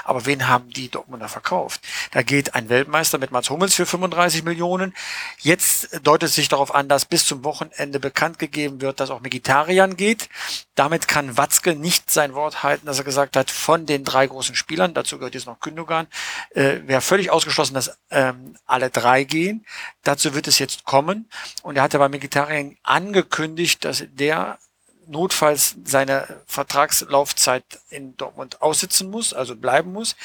aber 0.04 0.26
wen 0.26 0.48
haben 0.48 0.70
die 0.70 0.90
Dortmunder 0.90 1.30
verkauft? 1.30 1.82
Da 2.12 2.22
geht 2.22 2.56
ein 2.56 2.70
Weltmeister 2.70 3.18
mit 3.18 3.32
Mats 3.32 3.50
Hummels 3.50 3.76
für 3.76 3.86
35 3.86 4.44
Millionen. 4.44 4.94
Jetzt 5.40 6.00
deutet 6.04 6.30
sich 6.30 6.50
darauf 6.50 6.74
an, 6.74 6.90
dass 6.90 7.06
bis 7.06 7.26
zum 7.26 7.44
Wochenende 7.44 8.00
bekannt 8.00 8.40
gegeben 8.40 8.82
wird, 8.82 9.00
dass 9.00 9.10
auch 9.10 9.22
Megitarian 9.22 9.98
geht. 9.98 10.30
Damit 10.76 11.08
kann 11.08 11.38
Watzke 11.38 11.76
nicht 11.76 12.12
sein 12.12 12.34
Wort 12.34 12.64
halten, 12.64 12.86
dass 12.86 13.00
er 13.00 13.04
gesagt 13.04 13.36
hat, 13.36 13.50
von 13.52 13.86
den 13.86 14.04
drei 14.04 14.28
großen 14.28 14.56
Spielern, 14.56 14.94
dazu 14.94 15.18
gehört 15.18 15.34
jetzt 15.34 15.48
noch 15.48 15.60
Gündogan, 15.60 16.08
äh, 16.52 16.80
wäre 16.86 17.02
völlig 17.02 17.32
ausgeschlossen, 17.32 17.74
dass 17.74 17.98
ähm, 18.12 18.56
alle 18.66 18.90
drei 18.90 19.24
gehen. 19.24 19.66
Dazu 20.04 20.34
wird 20.34 20.48
es 20.48 20.60
jetzt 20.60 20.86
kommen. 20.86 21.30
Und 21.64 21.78
er 21.78 21.84
hatte 21.84 22.00
bei 22.00 22.10
Megitarian 22.10 22.78
angekündigt, 22.84 23.86
dass 23.86 24.04
der 24.12 24.60
notfalls 25.08 25.76
seine 25.84 26.42
Vertragslaufzeit 26.46 27.64
in 27.90 28.16
Dortmund 28.18 28.62
aussitzen 28.62 29.10
muss, 29.10 29.34
also 29.34 29.56
bleiben 29.56 29.94
muss. 29.94 30.16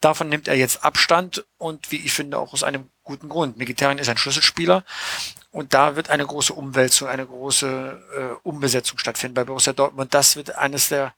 Davon 0.00 0.28
nimmt 0.28 0.48
er 0.48 0.56
jetzt 0.56 0.84
Abstand 0.84 1.44
und 1.58 1.90
wie 1.90 1.96
ich 1.96 2.12
finde 2.12 2.38
auch 2.38 2.52
aus 2.52 2.62
einem 2.62 2.88
guten 3.04 3.28
Grund. 3.28 3.56
Mkhitaryan 3.56 3.98
ist 3.98 4.08
ein 4.08 4.16
Schlüsselspieler 4.16 4.84
und 5.50 5.74
da 5.74 5.96
wird 5.96 6.10
eine 6.10 6.26
große 6.26 6.52
Umwälzung, 6.52 7.08
eine 7.08 7.26
große 7.26 8.02
äh, 8.16 8.48
Umbesetzung 8.48 8.98
stattfinden 8.98 9.34
bei 9.34 9.44
Borussia 9.44 9.72
Dortmund. 9.72 10.14
Das 10.14 10.36
wird 10.36 10.56
eines 10.56 10.88
der 10.88 11.14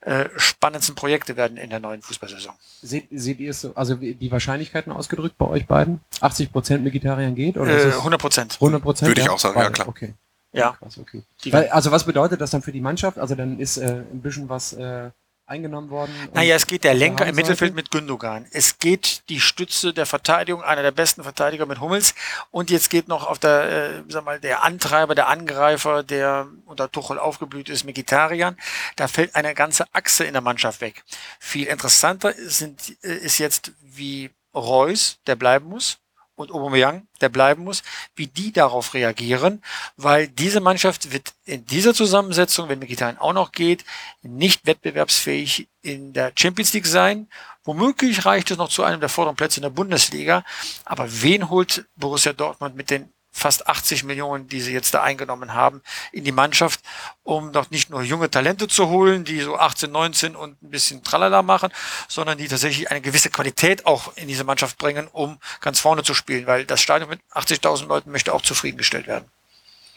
äh, 0.00 0.28
spannendsten 0.36 0.94
Projekte 0.94 1.36
werden 1.36 1.56
in 1.56 1.70
der 1.70 1.80
neuen 1.80 2.02
Fußballsaison. 2.02 2.54
Seht, 2.82 3.08
seht 3.10 3.40
ihr 3.40 3.50
es 3.50 3.62
so, 3.62 3.74
also 3.74 3.94
die 3.94 4.30
Wahrscheinlichkeiten 4.30 4.92
ausgedrückt 4.92 5.38
bei 5.38 5.46
euch 5.46 5.66
beiden? 5.66 6.00
80 6.20 6.52
Prozent 6.52 6.84
Vegetarier 6.84 7.30
geht? 7.30 7.56
Oder 7.56 7.86
äh, 7.86 7.92
100 7.92 8.20
Prozent. 8.20 8.54
100 8.54 8.82
Prozent? 8.82 9.08
Würde 9.08 9.22
ich 9.22 9.30
auch 9.30 9.38
sagen, 9.38 9.54
Beide. 9.54 9.66
ja 9.66 9.72
klar. 9.72 9.88
Okay. 9.88 10.14
Ja. 10.54 10.76
Krass, 10.78 10.98
okay. 10.98 11.22
Weil, 11.50 11.68
also 11.68 11.90
was 11.90 12.04
bedeutet 12.04 12.40
das 12.40 12.50
dann 12.50 12.62
für 12.62 12.72
die 12.72 12.80
Mannschaft? 12.80 13.18
Also 13.18 13.34
dann 13.34 13.58
ist 13.58 13.76
äh, 13.76 14.04
ein 14.10 14.22
bisschen 14.22 14.48
was 14.48 14.72
äh, 14.72 15.10
eingenommen 15.46 15.90
worden. 15.90 16.12
Naja, 16.32 16.54
es 16.54 16.66
geht 16.66 16.84
der 16.84 16.94
Lenker 16.94 17.26
im? 17.26 17.34
Mittelfeld 17.34 17.74
mit 17.74 17.90
Gündogan. 17.90 18.46
Es 18.50 18.78
geht 18.78 19.28
die 19.28 19.40
Stütze 19.40 19.92
der 19.92 20.06
Verteidigung, 20.06 20.62
einer 20.62 20.82
der 20.82 20.92
besten 20.92 21.22
Verteidiger 21.22 21.66
mit 21.66 21.80
Hummels. 21.80 22.14
Und 22.50 22.70
jetzt 22.70 22.88
geht 22.88 23.08
noch 23.08 23.26
auf 23.26 23.38
der, 23.38 23.98
äh, 23.98 24.02
sag 24.08 24.24
mal, 24.24 24.40
der 24.40 24.62
Antreiber, 24.62 25.14
der 25.14 25.28
Angreifer, 25.28 26.02
der 26.02 26.48
unter 26.64 26.90
Tuchel 26.90 27.18
aufgeblüht 27.18 27.68
ist, 27.68 27.84
Mkhitaryan. 27.84 28.56
Da 28.96 29.08
fällt 29.08 29.34
eine 29.34 29.54
ganze 29.54 29.92
Achse 29.92 30.24
in 30.24 30.32
der 30.32 30.42
Mannschaft 30.42 30.80
weg. 30.80 31.04
Viel 31.38 31.66
interessanter 31.66 32.32
sind, 32.36 32.96
äh, 33.02 33.14
ist 33.14 33.38
jetzt, 33.38 33.72
wie 33.82 34.30
Reus, 34.54 35.18
der 35.26 35.34
bleiben 35.34 35.66
muss, 35.68 35.98
und 36.36 36.50
Aubameyang, 36.50 37.06
der 37.20 37.28
bleiben 37.28 37.64
muss, 37.64 37.82
wie 38.16 38.26
die 38.26 38.52
darauf 38.52 38.94
reagieren, 38.94 39.62
weil 39.96 40.28
diese 40.28 40.60
Mannschaft 40.60 41.12
wird 41.12 41.34
in 41.44 41.64
dieser 41.66 41.94
Zusammensetzung, 41.94 42.68
wenn 42.68 42.80
Mkhitaryan 42.80 43.18
auch 43.18 43.32
noch 43.32 43.52
geht, 43.52 43.84
nicht 44.22 44.66
wettbewerbsfähig 44.66 45.68
in 45.82 46.12
der 46.12 46.32
Champions 46.36 46.72
League 46.72 46.86
sein. 46.86 47.28
Womöglich 47.62 48.26
reicht 48.26 48.50
es 48.50 48.58
noch 48.58 48.68
zu 48.68 48.82
einem 48.82 49.00
der 49.00 49.08
vorderen 49.08 49.36
Plätze 49.36 49.58
in 49.58 49.62
der 49.62 49.70
Bundesliga. 49.70 50.44
Aber 50.84 51.06
wen 51.22 51.48
holt 51.50 51.86
Borussia 51.96 52.32
Dortmund 52.32 52.74
mit 52.74 52.90
den 52.90 53.12
fast 53.34 53.66
80 53.66 54.04
Millionen, 54.04 54.46
die 54.48 54.60
sie 54.60 54.72
jetzt 54.72 54.94
da 54.94 55.02
eingenommen 55.02 55.52
haben, 55.52 55.82
in 56.12 56.22
die 56.22 56.32
Mannschaft, 56.32 56.80
um 57.24 57.52
doch 57.52 57.68
nicht 57.70 57.90
nur 57.90 58.02
junge 58.02 58.30
Talente 58.30 58.68
zu 58.68 58.88
holen, 58.88 59.24
die 59.24 59.40
so 59.40 59.56
18, 59.56 59.90
19 59.90 60.36
und 60.36 60.62
ein 60.62 60.70
bisschen 60.70 61.02
Tralala 61.02 61.42
machen, 61.42 61.70
sondern 62.08 62.38
die 62.38 62.46
tatsächlich 62.46 62.90
eine 62.90 63.00
gewisse 63.00 63.30
Qualität 63.30 63.86
auch 63.86 64.16
in 64.16 64.28
diese 64.28 64.44
Mannschaft 64.44 64.78
bringen, 64.78 65.08
um 65.12 65.38
ganz 65.60 65.80
vorne 65.80 66.04
zu 66.04 66.14
spielen, 66.14 66.46
weil 66.46 66.64
das 66.64 66.80
Stadion 66.80 67.10
mit 67.10 67.20
80.000 67.32 67.86
Leuten 67.86 68.12
möchte 68.12 68.32
auch 68.32 68.42
zufriedengestellt 68.42 69.08
werden. 69.08 69.24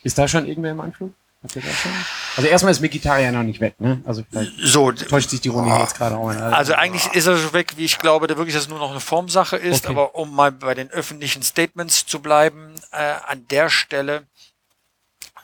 Ist 0.01 0.17
da 0.17 0.27
schon 0.27 0.47
irgendwer 0.47 0.71
im 0.71 0.81
Anflug? 0.81 1.13
Habt 1.43 1.55
ihr 1.55 1.61
das 1.61 1.75
schon? 1.75 1.91
Also 2.35 2.49
erstmal 2.49 2.71
ist 2.71 2.81
Mkhitaryan 2.81 3.33
noch 3.33 3.43
nicht 3.43 3.59
weg, 3.61 3.79
ne? 3.79 4.01
Also 4.05 4.23
vielleicht 4.29 4.51
So, 4.57 4.91
täuscht 4.91 5.29
sich 5.29 5.41
die 5.41 5.49
Runde 5.49 5.75
jetzt 5.77 5.95
gerade 5.95 6.17
auch. 6.17 6.31
in. 6.31 6.37
Also 6.37 6.73
eigentlich 6.73 7.05
ist 7.13 7.27
er 7.27 7.37
so 7.37 7.53
weg, 7.53 7.73
wie 7.77 7.85
ich 7.85 7.99
glaube, 7.99 8.27
der 8.27 8.37
wirklich, 8.37 8.55
dass 8.55 8.63
es 8.63 8.69
nur 8.69 8.79
noch 8.79 8.91
eine 8.91 8.99
Formsache 8.99 9.55
ist. 9.57 9.85
Okay. 9.85 9.93
Aber 9.93 10.15
um 10.15 10.33
mal 10.35 10.51
bei 10.51 10.73
den 10.73 10.89
öffentlichen 10.89 11.43
Statements 11.43 12.05
zu 12.05 12.21
bleiben, 12.21 12.73
äh, 12.91 13.13
an 13.27 13.45
der 13.49 13.69
Stelle 13.69 14.23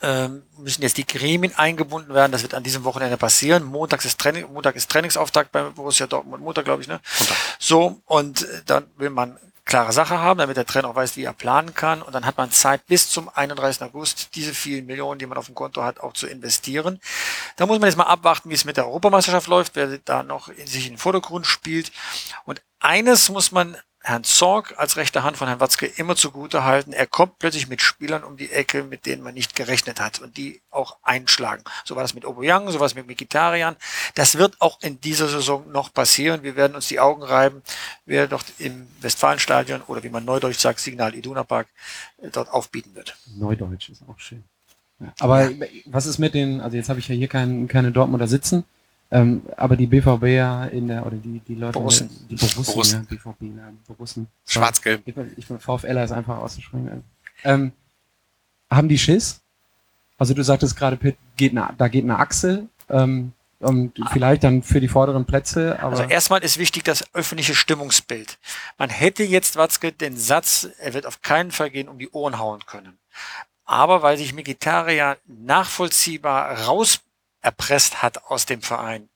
ähm, 0.01 0.43
müssen 0.57 0.81
jetzt 0.81 0.97
die 0.97 1.05
Gremien 1.07 1.55
eingebunden 1.55 2.13
werden. 2.13 2.31
Das 2.31 2.41
wird 2.41 2.53
an 2.53 2.63
diesem 2.63 2.83
Wochenende 2.83 3.15
passieren. 3.17 3.63
Montags 3.63 4.03
ist 4.05 4.19
Training, 4.19 4.51
Montag 4.51 4.75
ist 4.75 4.89
Trainingsauftakt 4.91 5.51
bei 5.51 5.63
Borussia 5.63 6.07
Dortmund, 6.07 6.43
Montag 6.43 6.65
glaube 6.65 6.81
ich, 6.81 6.88
ne? 6.88 7.00
So, 7.59 8.01
und 8.05 8.45
dann 8.65 8.85
will 8.97 9.09
man 9.12 9.38
klare 9.65 9.93
Sache 9.93 10.20
haben, 10.20 10.39
damit 10.39 10.58
der 10.58 10.65
Trainer 10.65 10.89
auch 10.89 10.96
weiß, 10.96 11.15
wie 11.15 11.24
er 11.24 11.34
planen 11.34 11.74
kann. 11.74 12.01
Und 12.01 12.13
dann 12.13 12.25
hat 12.25 12.38
man 12.38 12.51
Zeit 12.51 12.86
bis 12.88 13.10
zum 13.10 13.29
31. 13.29 13.82
August, 13.84 14.36
diese 14.36 14.53
vielen 14.53 14.86
Millionen, 14.86 15.20
die 15.20 15.25
man 15.25 15.38
auf 15.38 15.46
dem 15.46 15.55
Konto 15.55 15.84
hat, 15.84 16.00
auch 16.00 16.13
zu 16.13 16.27
investieren. 16.27 17.00
Da 17.55 17.65
muss 17.65 17.79
man 17.79 17.88
jetzt 17.88 17.98
mal 17.98 18.03
abwarten, 18.03 18.50
wie 18.50 18.55
es 18.55 18.65
mit 18.65 18.77
der 18.77 18.88
Europameisterschaft 18.88 19.48
läuft, 19.48 19.75
wer 19.75 19.98
da 20.00 20.24
noch 20.24 20.50
in 20.50 20.67
sich 20.67 20.86
in 20.86 20.93
den 20.93 20.98
Vordergrund 21.00 21.48
spielt. 21.48 21.91
Und 22.46 22.62
eines 22.79 23.29
muss 23.29 23.51
man 23.51 23.77
Herrn 24.05 24.25
Zorg 24.25 24.75
als 24.77 24.98
rechte 24.98 25.24
Hand 25.24 25.38
von 25.38 25.48
Herrn 25.48 25.62
Watzke 25.62 25.86
immer 25.86 26.17
zugute 26.17 26.65
halten. 26.65 26.91
Er 26.91 27.07
kommt 27.07 27.39
plötzlich 27.39 27.69
mit 27.69 27.81
Spielern 27.81 28.25
um 28.25 28.36
die 28.36 28.51
Ecke, 28.51 28.83
mit 28.83 29.05
denen 29.05 29.24
man 29.24 29.33
nicht 29.33 29.55
gerechnet 29.55 30.01
hat 30.01 30.19
und 30.19 30.36
die 30.36 30.62
auch 30.72 30.98
einschlagen. 31.03 31.63
So 31.86 31.95
war 31.95 32.03
das 32.03 32.13
mit 32.13 32.25
Oboyang, 32.25 32.69
so 32.69 32.81
war 32.81 32.86
es 32.86 32.95
mit 32.95 33.07
Mikitarian. 33.07 33.77
Das 34.15 34.38
wird 34.38 34.60
auch 34.60 34.81
in 34.81 35.00
dieser 35.00 35.29
Saison 35.29 35.72
noch 35.72 35.93
passieren. 35.93 36.43
Wir 36.43 36.57
werden 36.57 36.75
uns 36.75 36.89
die 36.89 37.00
Augen 37.00 37.24
reiben, 37.24 37.62
wer 38.05 38.27
dort 38.27 38.45
im 38.60 38.88
Westfalenstadion 39.00 39.81
oder 39.83 40.03
wie 40.03 40.10
man 40.10 40.25
neudeutsch 40.25 40.60
sagt, 40.60 40.81
Signal 40.81 41.15
Iduna 41.15 41.45
Park, 41.45 41.69
äh, 42.22 42.29
dort 42.29 42.50
aufbieten 42.50 42.95
wird. 42.95 43.15
Neudeutsch 43.38 43.88
ist 43.88 44.03
auch 44.05 44.19
schön. 44.19 44.43
Ja. 45.00 45.13
Aber 45.19 45.50
was 45.86 46.07
ist 46.07 46.19
mit 46.19 46.33
den, 46.33 46.60
also 46.60 46.75
jetzt 46.75 46.89
habe 46.89 47.00
ich 47.00 47.07
ja 47.07 47.15
hier 47.15 47.29
kein, 47.29 47.69
keine 47.69 47.93
Dortmunder 47.93 48.27
sitzen, 48.27 48.65
ähm, 49.13 49.43
aber 49.58 49.75
die 49.75 49.86
BVB 49.86 50.74
in 50.74 50.88
der, 50.88 51.05
oder 51.05 51.17
die, 51.17 51.39
die 51.48 51.55
Leute, 51.55 51.74
Borussen. 51.74 52.10
die 52.29 52.36
Borussen, 52.36 52.63
Borussen. 52.65 53.08
ja, 53.10 53.15
BVB, 53.15 53.58
ja, 53.58 53.72
Borussen. 53.88 54.27
Schwarz-Gelb. 54.48 55.03
Ich, 55.05 55.48
bin 55.48 55.60
VfL 55.60 55.98
ist 55.98 56.12
einfach 56.12 56.39
auszusprechen. 56.39 57.03
Ähm, 57.43 57.72
haben 58.70 58.89
die 58.89 58.98
Schiss? 58.98 59.41
Also 60.17 60.34
du 60.34 60.43
sagtest 60.43 60.75
gerade, 60.75 60.98
Pitt, 60.98 61.15
geht 61.38 61.51
eine, 61.51 61.70
da 61.77 61.88
geht 61.88 62.03
eine 62.03 62.17
Achse, 62.17 62.67
ähm, 62.89 63.34
und 63.60 63.93
vielleicht 64.12 64.43
dann 64.43 64.62
für 64.62 64.82
die 64.82 64.89
vorderen 64.89 65.25
Plätze, 65.25 65.79
aber 65.79 65.98
Also 65.98 66.03
erstmal 66.03 66.43
ist 66.43 66.58
wichtig 66.58 66.84
das 66.84 67.13
öffentliche 67.13 67.55
Stimmungsbild. 67.55 68.38
Man 68.77 68.89
hätte 68.89 69.24
jetzt 69.24 69.55
Watzke 69.55 69.91
den 69.91 70.17
Satz, 70.17 70.67
er 70.79 70.93
wird 70.93 71.05
auf 71.05 71.22
keinen 71.22 71.51
Fall 71.51 71.70
gehen, 71.70 71.88
um 71.88 71.98
die 71.98 72.10
Ohren 72.10 72.39
hauen 72.39 72.65
können. 72.65 72.98
Aber 73.63 74.01
weil 74.01 74.17
sich 74.17 74.34
Mkhitaryan 74.34 75.15
nachvollziehbar 75.27 76.65
raus 76.65 77.00
erpresst 77.43 78.01
hat 78.01 78.25
aus 78.25 78.47
dem 78.47 78.63
Verein, 78.63 79.09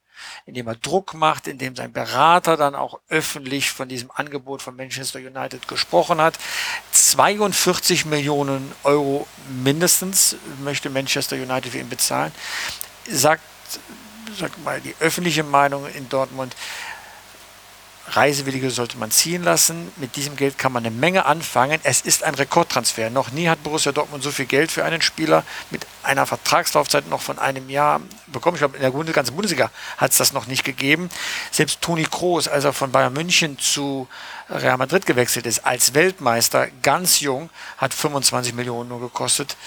indem 0.45 0.67
er 0.67 0.75
Druck 0.75 1.13
macht, 1.13 1.47
indem 1.47 1.75
sein 1.75 1.91
Berater 1.91 2.57
dann 2.57 2.75
auch 2.75 2.99
öffentlich 3.09 3.71
von 3.71 3.87
diesem 3.87 4.11
Angebot 4.11 4.61
von 4.61 4.75
Manchester 4.75 5.19
United 5.19 5.67
gesprochen 5.67 6.21
hat. 6.21 6.37
42 6.91 8.05
Millionen 8.05 8.71
Euro 8.83 9.27
mindestens 9.49 10.35
möchte 10.63 10.89
Manchester 10.89 11.35
United 11.35 11.71
für 11.71 11.79
ihn 11.79 11.89
bezahlen. 11.89 12.31
Sagt, 13.09 13.41
sag 14.37 14.57
mal, 14.63 14.81
die 14.81 14.95
öffentliche 14.99 15.43
Meinung 15.43 15.87
in 15.87 16.09
Dortmund, 16.09 16.55
Reisewillige 18.09 18.69
sollte 18.71 18.97
man 18.97 19.11
ziehen 19.11 19.43
lassen. 19.43 19.91
Mit 19.97 20.15
diesem 20.15 20.35
Geld 20.37 20.57
kann 20.57 20.71
man 20.71 20.85
eine 20.85 20.95
Menge 20.95 21.25
anfangen. 21.25 21.79
Es 21.83 22.01
ist 22.01 22.23
ein 22.23 22.35
Rekordtransfer. 22.35 23.09
Noch 23.09 23.31
nie 23.31 23.49
hat 23.49 23.63
Borussia 23.63 23.91
Dortmund 23.91 24.23
so 24.23 24.31
viel 24.31 24.45
Geld 24.45 24.71
für 24.71 24.85
einen 24.85 25.01
Spieler 25.01 25.43
mit 25.71 25.85
einer 26.03 26.25
Vertragslaufzeit 26.25 27.09
noch 27.09 27.21
von 27.21 27.37
einem 27.37 27.69
Jahr 27.69 27.99
bekommen. 28.27 28.55
Ich 28.55 28.61
glaube, 28.61 28.77
in 28.77 29.05
der 29.05 29.13
ganzen 29.13 29.35
Bundesliga 29.35 29.71
hat 29.97 30.11
es 30.11 30.17
das 30.17 30.31
noch 30.31 30.47
nicht 30.47 30.63
gegeben. 30.63 31.09
Selbst 31.51 31.81
Toni 31.81 32.03
Kroos, 32.03 32.47
als 32.47 32.63
er 32.63 32.73
von 32.73 32.91
Bayern 32.91 33.13
München 33.13 33.59
zu 33.59 34.07
Real 34.49 34.77
Madrid 34.77 35.05
gewechselt 35.05 35.45
ist, 35.45 35.65
als 35.65 35.93
Weltmeister, 35.93 36.67
ganz 36.83 37.19
jung, 37.19 37.49
hat 37.77 37.93
25 37.93 38.53
Millionen 38.53 38.87
nur 38.87 39.01
gekostet. 39.01 39.57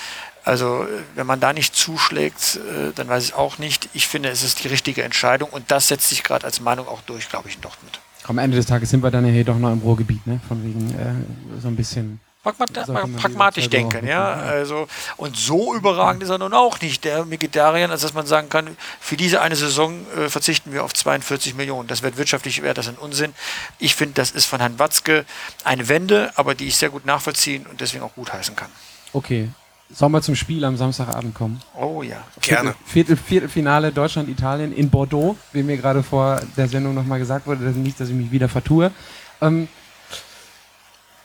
Also, 0.43 0.87
wenn 1.15 1.27
man 1.27 1.41
da 1.41 1.53
nicht 1.53 1.77
zuschlägt, 1.77 2.57
äh, 2.57 2.93
dann 2.95 3.09
weiß 3.09 3.25
ich 3.25 3.35
auch 3.35 3.59
nicht. 3.59 3.91
Ich 3.93 4.09
finde, 4.09 4.31
es 4.31 4.43
ist 4.43 4.65
die 4.65 4.69
richtige 4.69 5.03
Entscheidung 5.03 5.51
und 5.51 5.71
das 5.71 5.89
setzt 5.89 6.09
sich 6.09 6.23
gerade 6.23 6.47
als 6.47 6.61
Meinung 6.61 6.89
auch 6.89 7.03
durch, 7.03 7.29
glaube 7.29 7.51
ich, 7.51 7.57
in 7.57 7.61
Dortmund. 7.61 8.01
Am 8.25 8.39
Ende 8.39 8.57
des 8.57 8.67
Tages 8.67 8.91
sind 8.91 9.03
wir 9.03 9.11
dann 9.11 9.27
ja 9.27 9.33
hier 9.33 9.45
doch 9.45 9.59
noch 9.59 9.73
im 9.73 9.81
Ruhrgebiet, 9.81 10.27
ne? 10.27 10.41
Von 10.49 10.63
wegen 10.65 10.91
äh, 10.91 11.61
so 11.61 11.69
ein 11.69 11.77
bisschen. 11.77 12.21
Pragmat 12.43 12.75
Sollte 12.75 12.93
man 12.93 13.13
die 13.13 13.19
pragmatisch 13.19 13.69
denken, 13.69 14.07
ja. 14.07 14.33
Also, 14.33 14.89
und 15.19 15.37
so 15.37 15.75
überragend 15.75 16.23
ist 16.23 16.31
er 16.31 16.39
nun 16.39 16.55
auch 16.55 16.81
nicht, 16.81 17.05
der 17.05 17.27
Mkhitaryan, 17.27 17.91
als 17.91 18.01
dass 18.01 18.15
man 18.15 18.27
sagen 18.27 18.49
kann, 18.49 18.79
für 18.99 19.19
diese 19.19 19.43
eine 19.43 19.57
Saison 19.57 20.07
äh, 20.17 20.31
verzichten 20.31 20.73
wir 20.73 20.83
auf 20.83 20.95
42 20.95 21.55
Millionen. 21.55 21.87
Das 21.87 22.03
wird 22.03 22.17
wirtschaftlich 22.17 22.63
wert, 22.63 22.79
das 22.79 22.87
ist 22.87 22.95
ein 22.95 22.99
Unsinn. 22.99 23.35
Ich 23.79 23.95
finde, 23.95 24.15
das 24.15 24.31
ist 24.31 24.47
von 24.47 24.59
Herrn 24.61 24.79
Watzke 24.79 25.27
eine 25.65 25.89
Wende, 25.89 26.33
aber 26.37 26.55
die 26.55 26.67
ich 26.69 26.77
sehr 26.77 26.89
gut 26.89 27.05
nachvollziehen 27.05 27.67
und 27.67 27.83
deswegen 27.83 28.03
auch 28.03 28.15
gut 28.15 28.33
heißen 28.33 28.57
kann. 28.57 28.71
Okay. 29.13 29.51
Sollen 29.93 30.13
wir 30.13 30.23
zum 30.23 30.37
Spiel 30.37 30.65
am 30.65 30.77
Samstagabend 30.77 31.35
kommen? 31.35 31.61
Oh 31.77 32.03
ja. 32.03 32.25
Gerne. 32.41 32.75
Viertel, 32.87 33.17
Viertelfinale 33.17 33.91
Deutschland-Italien 33.91 34.73
in 34.73 34.89
Bordeaux, 34.89 35.37
wie 35.53 35.63
mir 35.63 35.77
gerade 35.77 36.03
vor 36.03 36.41
der 36.57 36.69
Sendung 36.69 36.95
nochmal 36.95 37.19
gesagt 37.19 37.47
wurde, 37.47 37.65
dass 37.65 37.75
nicht, 37.75 37.99
dass 37.99 38.09
ich 38.09 38.15
mich 38.15 38.31
wieder 38.31 38.49
vertue. 38.49 38.93
Ähm, 39.41 39.69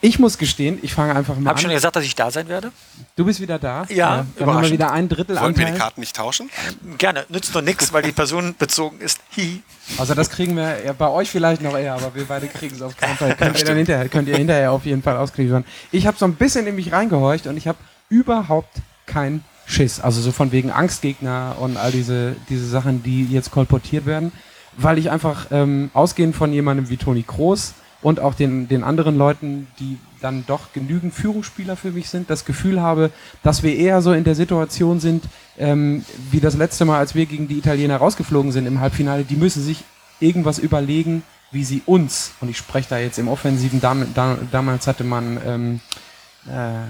ich 0.01 0.19
muss 0.19 0.37
gestehen, 0.37 0.77
ich 0.83 0.93
fange 0.93 1.15
einfach 1.15 1.35
mal 1.35 1.49
Hab 1.49 1.57
ich 1.57 1.61
schon 1.63 1.71
an. 1.71 1.75
gesagt, 1.77 1.95
dass 1.95 2.03
ich 2.03 2.15
da 2.15 2.29
sein 2.29 2.47
werde? 2.47 2.71
Du 3.15 3.25
bist 3.25 3.39
wieder 3.39 3.57
da. 3.57 3.85
Ja, 3.89 4.25
dann 4.37 4.47
haben 4.53 4.63
wir 4.63 4.71
wieder 4.71 4.91
ein 4.91 5.09
Drittel 5.09 5.35
Wollen 5.39 5.55
wir 5.57 5.65
die 5.65 5.71
Anteil. 5.71 5.79
Karten 5.79 5.99
nicht 6.01 6.15
tauschen? 6.15 6.49
Gerne. 6.97 7.25
Nützt 7.29 7.53
nur 7.53 7.63
nichts, 7.63 7.91
weil 7.91 8.03
die 8.03 8.11
Person 8.11 8.55
bezogen 8.57 8.99
ist. 8.99 9.19
Hi. 9.35 9.63
Also 9.97 10.13
das 10.13 10.29
kriegen 10.29 10.55
wir 10.57 10.83
ja, 10.85 10.93
bei 10.93 11.07
euch 11.07 11.31
vielleicht 11.31 11.61
noch 11.61 11.75
eher, 11.75 11.93
aber 11.95 12.13
wir 12.13 12.25
beide 12.25 12.47
kriegen 12.47 12.75
es 12.75 12.81
auf 12.81 12.95
keinen 12.97 13.15
Fall. 13.15 13.35
Könnt 13.35 13.57
ihr, 13.57 13.65
dann 13.65 13.77
hinterher, 13.77 14.09
könnt 14.09 14.27
ihr 14.27 14.37
hinterher 14.37 14.71
auf 14.71 14.85
jeden 14.85 15.01
Fall 15.01 15.17
auskriegen. 15.17 15.65
Ich 15.91 16.05
habe 16.05 16.17
so 16.17 16.25
ein 16.25 16.35
bisschen 16.35 16.67
in 16.67 16.75
mich 16.75 16.91
reingehorcht 16.91 17.47
und 17.47 17.57
ich 17.57 17.67
habe 17.67 17.79
überhaupt 18.09 18.81
keinen 19.05 19.43
Schiss. 19.65 19.99
Also 19.99 20.21
so 20.21 20.31
von 20.31 20.51
wegen 20.51 20.71
Angstgegner 20.71 21.55
und 21.59 21.77
all 21.77 21.91
diese, 21.91 22.35
diese 22.49 22.67
Sachen, 22.67 23.03
die 23.03 23.25
jetzt 23.25 23.51
kolportiert 23.51 24.05
werden. 24.05 24.31
Weil 24.77 24.97
ich 24.97 25.09
einfach 25.09 25.47
ähm, 25.51 25.89
ausgehend 25.93 26.35
von 26.35 26.51
jemandem 26.51 26.89
wie 26.89 26.97
Toni 26.97 27.23
Kroos 27.23 27.73
und 28.01 28.19
auch 28.19 28.35
den, 28.35 28.67
den 28.67 28.83
anderen 28.83 29.17
Leuten, 29.17 29.67
die 29.79 29.97
dann 30.21 30.43
doch 30.47 30.73
genügend 30.73 31.13
Führungsspieler 31.13 31.75
für 31.75 31.91
mich 31.91 32.09
sind, 32.09 32.29
das 32.29 32.45
Gefühl 32.45 32.81
habe, 32.81 33.11
dass 33.41 33.63
wir 33.63 33.75
eher 33.75 34.01
so 34.01 34.11
in 34.11 34.23
der 34.23 34.35
Situation 34.35 34.99
sind, 34.99 35.23
ähm, 35.57 36.03
wie 36.31 36.39
das 36.39 36.55
letzte 36.55 36.85
Mal, 36.85 36.99
als 36.99 37.15
wir 37.15 37.25
gegen 37.25 37.47
die 37.47 37.57
Italiener 37.57 37.97
rausgeflogen 37.97 38.51
sind 38.51 38.65
im 38.65 38.79
Halbfinale. 38.79 39.23
Die 39.23 39.35
müssen 39.35 39.63
sich 39.63 39.83
irgendwas 40.19 40.59
überlegen, 40.59 41.23
wie 41.51 41.63
sie 41.63 41.81
uns, 41.85 42.31
und 42.41 42.49
ich 42.49 42.57
spreche 42.57 42.89
da 42.89 42.97
jetzt 42.97 43.17
im 43.17 43.27
Offensiven, 43.27 43.79
dam, 43.79 44.13
dam, 44.13 44.37
damals 44.51 44.87
hatte 44.87 45.03
man, 45.03 45.39
ähm, 45.45 45.79
äh, 46.47 46.85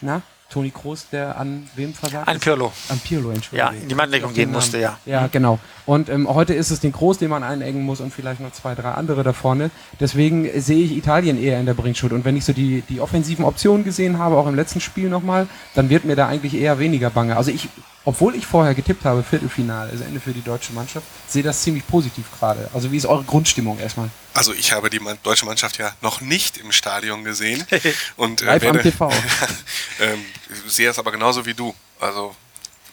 na, 0.00 0.22
Toni 0.50 0.70
Kroos, 0.70 1.08
der 1.10 1.38
an 1.38 1.68
wem 1.76 1.94
versagt 1.94 2.28
An? 2.28 2.40
Pirlo. 2.40 2.72
An 2.88 2.98
Pirlo, 2.98 3.30
Entschuldigung. 3.30 3.74
Ja, 3.74 3.80
in 3.80 3.88
die 3.88 3.94
Manndeckung 3.94 4.30
Auf 4.30 4.34
gehen 4.34 4.50
musste, 4.50 4.78
ja. 4.78 4.98
Ja, 5.06 5.28
genau. 5.28 5.58
Und 5.86 6.08
ähm, 6.08 6.28
heute 6.28 6.54
ist 6.54 6.70
es 6.70 6.80
den 6.80 6.92
Groß, 6.92 7.18
den 7.18 7.30
man 7.30 7.42
einengen 7.42 7.82
muss 7.82 8.00
und 8.00 8.12
vielleicht 8.12 8.40
noch 8.40 8.52
zwei, 8.52 8.74
drei 8.74 8.90
andere 8.92 9.22
da 9.22 9.32
vorne. 9.32 9.70
Deswegen 10.00 10.48
sehe 10.60 10.84
ich 10.84 10.96
Italien 10.96 11.40
eher 11.40 11.58
in 11.60 11.66
der 11.66 11.74
Bringschuld. 11.74 12.12
Und 12.12 12.24
wenn 12.24 12.36
ich 12.36 12.44
so 12.44 12.52
die, 12.52 12.82
die 12.88 13.00
offensiven 13.00 13.44
Optionen 13.44 13.84
gesehen 13.84 14.18
habe, 14.18 14.36
auch 14.36 14.46
im 14.46 14.54
letzten 14.56 14.80
Spiel 14.80 15.08
nochmal, 15.08 15.46
dann 15.74 15.88
wird 15.88 16.04
mir 16.04 16.16
da 16.16 16.26
eigentlich 16.26 16.54
eher 16.54 16.78
weniger 16.78 17.10
bange. 17.10 17.36
Also 17.36 17.50
ich, 17.50 17.68
obwohl 18.04 18.34
ich 18.34 18.46
vorher 18.46 18.74
getippt 18.74 19.04
habe, 19.04 19.22
Viertelfinale, 19.22 19.90
also 19.90 20.04
Ende 20.04 20.20
für 20.20 20.32
die 20.32 20.42
deutsche 20.42 20.72
Mannschaft, 20.72 21.06
sehe 21.28 21.42
das 21.42 21.62
ziemlich 21.62 21.86
positiv 21.86 22.26
gerade. 22.38 22.68
Also 22.74 22.90
wie 22.90 22.96
ist 22.96 23.06
eure 23.06 23.24
Grundstimmung 23.24 23.78
erstmal? 23.78 24.10
Also 24.34 24.52
ich 24.52 24.72
habe 24.72 24.90
die 24.90 25.00
deutsche 25.22 25.44
Mannschaft 25.44 25.78
ja 25.78 25.94
noch 26.00 26.20
nicht 26.20 26.56
im 26.58 26.72
Stadion 26.72 27.24
gesehen 27.24 27.66
und 28.16 28.42
äh, 28.42 28.46
Live 28.46 28.64
am 28.64 28.76
werde, 28.76 28.90
TV. 28.90 29.12
ähm, 30.00 30.24
sehe 30.66 30.88
es 30.88 30.98
aber 30.98 31.10
genauso 31.12 31.46
wie 31.46 31.54
du. 31.54 31.74
Also 31.98 32.34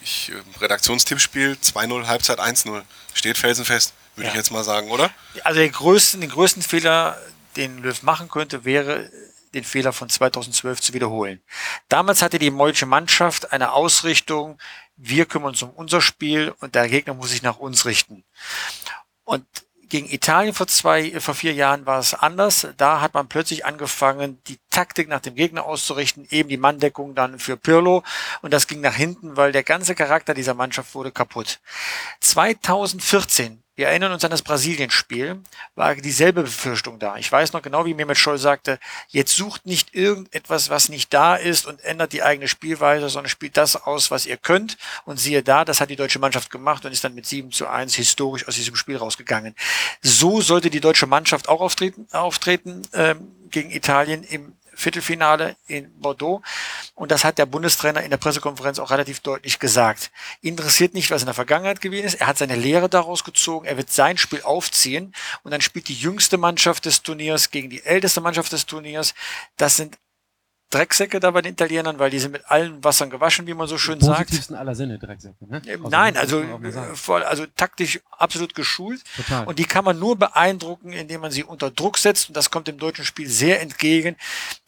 ich 0.01 0.31
äh, 0.31 0.35
Redaktionstippspiel 0.59 1.57
2-0, 1.63 2.07
Halbzeit 2.07 2.39
1-0. 2.39 2.81
Steht 3.13 3.37
felsenfest, 3.37 3.93
würde 4.15 4.27
Ja. 4.27 4.31
ich 4.33 4.37
jetzt 4.37 4.51
mal 4.51 4.63
sagen, 4.63 4.89
oder? 4.89 5.11
Also 5.43 5.59
den 5.59 5.71
größten, 5.71 6.21
den 6.21 6.29
größten 6.29 6.61
Fehler, 6.63 7.21
den 7.55 7.79
Löw 7.79 8.01
machen 8.03 8.29
könnte, 8.29 8.65
wäre 8.65 9.11
den 9.53 9.63
Fehler 9.63 9.93
von 9.93 10.09
2012 10.09 10.81
zu 10.81 10.93
wiederholen. 10.93 11.41
Damals 11.89 12.21
hatte 12.21 12.37
die 12.37 12.51
deutsche 12.51 12.85
Mannschaft 12.85 13.51
eine 13.51 13.71
Ausrichtung, 13.71 14.59
wir 14.97 15.25
kümmern 15.25 15.49
uns 15.49 15.61
um 15.61 15.69
unser 15.69 16.01
Spiel 16.01 16.53
und 16.59 16.75
der 16.75 16.89
Gegner 16.89 17.13
muss 17.13 17.29
sich 17.29 17.43
nach 17.43 17.57
uns 17.57 17.85
richten. 17.85 18.23
Und 19.23 19.45
gegen 19.89 20.09
Italien 20.09 20.53
vor 20.53 20.67
zwei, 20.67 21.19
vor 21.19 21.33
vier 21.33 21.53
Jahren 21.53 21.85
war 21.85 21.99
es 21.99 22.13
anders. 22.13 22.67
Da 22.77 23.01
hat 23.01 23.13
man 23.13 23.27
plötzlich 23.27 23.65
angefangen, 23.65 24.41
die 24.47 24.57
Taktik 24.69 25.07
nach 25.07 25.21
dem 25.21 25.35
Gegner 25.35 25.65
auszurichten, 25.65 26.27
eben 26.29 26.49
die 26.49 26.57
Manndeckung 26.57 27.15
dann 27.15 27.39
für 27.39 27.57
Pirlo. 27.57 28.03
Und 28.41 28.53
das 28.53 28.67
ging 28.67 28.81
nach 28.81 28.95
hinten, 28.95 29.37
weil 29.37 29.51
der 29.51 29.63
ganze 29.63 29.95
Charakter 29.95 30.33
dieser 30.33 30.53
Mannschaft 30.53 30.93
wurde 30.95 31.11
kaputt. 31.11 31.59
2014, 32.21 33.63
wir 33.77 33.89
erinnern 33.89 34.11
uns 34.11 34.25
an 34.25 34.31
das 34.31 34.41
Brasilien-Spiel, 34.41 35.39
war 35.75 35.93
dieselbe 35.93 36.41
Befürchtung 36.41 36.97
da. 36.97 37.15
Ich 37.17 37.31
weiß 37.31 37.53
noch 37.53 37.61
genau, 37.61 37.85
wie 37.85 37.93
Mehmet 37.93 38.17
Scholl 38.17 38.39
sagte, 38.39 38.79
jetzt 39.07 39.37
sucht 39.37 39.67
nicht 39.67 39.93
irgendetwas, 39.93 40.71
was 40.71 40.89
nicht 40.89 41.13
da 41.13 41.35
ist 41.35 41.67
und 41.67 41.79
ändert 41.83 42.11
die 42.11 42.23
eigene 42.23 42.47
Spielweise, 42.47 43.07
sondern 43.07 43.29
spielt 43.29 43.55
das 43.55 43.75
aus, 43.75 44.09
was 44.09 44.25
ihr 44.25 44.37
könnt. 44.37 44.77
Und 45.05 45.19
siehe 45.19 45.43
da, 45.43 45.63
das 45.63 45.79
hat 45.79 45.91
die 45.91 45.95
deutsche 45.95 46.17
Mannschaft 46.17 46.49
gemacht 46.49 46.85
und 46.85 46.91
ist 46.91 47.03
dann 47.03 47.13
mit 47.13 47.27
7 47.27 47.51
zu 47.51 47.67
1 47.67 47.93
historisch 47.93 48.47
aus 48.47 48.55
diesem 48.55 48.75
Spiel 48.75 48.97
rausgegangen. 48.97 49.53
So 50.01 50.41
sollte 50.41 50.71
die 50.71 50.81
deutsche 50.81 51.05
Mannschaft 51.05 51.47
auch 51.47 51.61
auftreten, 51.61 52.07
auftreten 52.11 52.81
ähm, 52.93 53.31
gegen 53.51 53.69
Italien 53.69 54.23
im 54.23 54.56
Viertelfinale 54.77 55.55
in 55.67 55.91
Bordeaux. 55.99 56.41
Und 56.93 57.11
das 57.11 57.23
hat 57.23 57.39
der 57.39 57.47
Bundestrainer 57.47 58.03
in 58.03 58.11
der 58.11 58.17
Pressekonferenz 58.17 58.77
auch 58.77 58.91
relativ 58.91 59.19
deutlich 59.21 59.57
gesagt. 59.57 60.11
Interessiert 60.41 60.93
nicht, 60.93 61.09
was 61.09 61.23
in 61.23 61.25
der 61.25 61.33
Vergangenheit 61.33 61.81
gewesen 61.81 62.05
ist. 62.05 62.21
Er 62.21 62.27
hat 62.27 62.37
seine 62.37 62.55
Lehre 62.55 62.87
daraus 62.87 63.23
gezogen. 63.23 63.65
Er 63.65 63.77
wird 63.77 63.91
sein 63.91 64.17
Spiel 64.17 64.43
aufziehen. 64.43 65.15
Und 65.43 65.51
dann 65.51 65.61
spielt 65.61 65.87
die 65.87 65.95
jüngste 65.95 66.37
Mannschaft 66.37 66.85
des 66.85 67.01
Turniers 67.01 67.49
gegen 67.49 67.71
die 67.71 67.83
älteste 67.83 68.21
Mannschaft 68.21 68.51
des 68.51 68.67
Turniers. 68.67 69.15
Das 69.57 69.77
sind 69.77 69.97
Drecksäcke 70.69 71.19
da 71.21 71.31
bei 71.31 71.41
den 71.41 71.53
Italienern, 71.53 71.97
weil 71.97 72.09
die 72.09 72.19
sind 72.19 72.31
mit 72.33 72.45
allen 72.49 72.83
Wassern 72.83 73.09
gewaschen, 73.09 73.47
wie 73.47 73.53
man 73.53 73.67
so 73.67 73.77
schön 73.77 74.01
sagt. 74.01 74.17
Positivsten 74.27 74.55
aller 74.55 74.75
Sinne, 74.75 74.99
Drecksäcke, 74.99 75.45
ne? 75.47 75.61
Ähm, 75.65 75.85
Also, 75.85 75.89
Nein, 75.89 76.17
also, 76.17 76.41
äh, 76.41 76.95
voll, 76.95 77.23
also 77.23 77.45
taktisch 77.55 78.01
absolut 78.11 78.53
geschult. 78.53 79.01
Total. 79.15 79.45
Und 79.45 79.59
die 79.59 79.65
kann 79.65 79.85
man 79.85 79.97
nur 79.97 80.17
beeindrucken, 80.17 80.91
indem 80.91 81.21
man 81.21 81.31
sie 81.31 81.43
unter 81.45 81.71
Druck 81.71 81.97
setzt. 81.97 82.27
Und 82.27 82.35
das 82.37 82.51
kommt 82.51 82.67
dem 82.67 82.77
deutschen 82.79 83.05
Spiel 83.05 83.29
sehr 83.29 83.61
entgegen. 83.61 84.17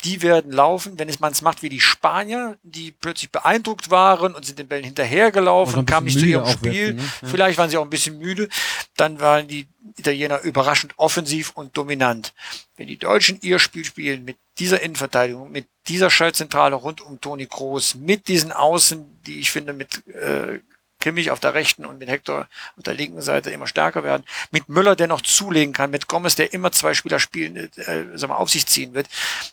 Die 0.06 0.22
werden 0.22 0.52
laufen, 0.54 0.98
wenn 0.98 1.10
es 1.10 1.20
man 1.20 1.34
es 1.34 1.42
macht 1.42 1.64
wie 1.64 1.70
die 1.70 1.82
Spanier, 1.82 2.58
die 2.64 2.92
plötzlich 2.92 3.30
beeindruckt 3.32 3.90
waren 3.92 4.34
und 4.36 4.46
sind 4.46 4.58
den 4.58 4.68
Bällen 4.70 4.86
hinterhergelaufen, 4.86 5.74
Und 5.74 5.76
so 5.76 5.80
ein 5.82 5.86
kamen 5.86 6.06
nicht 6.06 6.20
zu 6.20 6.26
ihrem 6.26 6.46
Spiel. 6.48 6.98
wirkten, 6.98 7.04
ne? 7.24 7.30
Vielleicht 7.30 7.58
waren 7.58 7.70
sie 7.70 7.78
auch 7.78 7.84
ein 7.84 7.90
bisschen 7.90 8.18
müde. 8.20 8.48
Dann 8.96 9.20
waren 9.20 9.48
die 9.48 9.68
Italiener 9.98 10.42
überraschend 10.42 10.94
offensiv 10.98 11.52
und 11.52 11.76
dominant. 11.78 12.34
Wenn 12.78 12.88
die 12.88 12.98
Deutschen 12.98 13.40
ihr 13.42 13.60
Spiel 13.60 13.86
spielen 13.86 14.26
mit 14.26 14.38
dieser 14.60 14.82
Innenverteidigung, 14.82 15.52
mit 15.52 15.68
dieser 15.88 16.10
Schaltzentrale 16.10 16.76
rund 16.76 17.02
um 17.02 17.20
Toni 17.22 17.48
Kroos, 17.48 17.96
mit 17.96 18.28
diesen 18.28 18.52
Außen, 18.52 19.22
die 19.24 19.40
ich 19.40 19.52
finde 19.52 19.74
mit 19.74 20.06
äh, 20.08 20.60
Kimmich 21.00 21.32
auf 21.32 21.40
der 21.40 21.54
rechten 21.54 21.86
und 21.86 21.98
mit 21.98 22.10
Hector 22.10 22.48
auf 22.78 22.84
der 22.84 22.94
linken 22.94 23.22
Seite 23.22 23.52
immer 23.52 23.68
stärker 23.68 24.04
werden, 24.04 24.24
mit 24.52 24.68
Müller, 24.68 24.96
der 24.96 25.08
noch 25.08 25.22
zulegen 25.22 25.74
kann, 25.74 25.92
mit 25.92 26.08
Gomez, 26.08 26.36
der 26.36 26.54
immer 26.54 26.72
zwei 26.72 26.94
Spieler 26.94 27.20
spielen, 27.20 27.56
äh, 27.56 28.06
sag 28.16 28.30
mal, 28.30 28.36
auf 28.36 28.50
sich 28.50 28.68
ziehen 28.68 28.94
wird, 28.94 29.08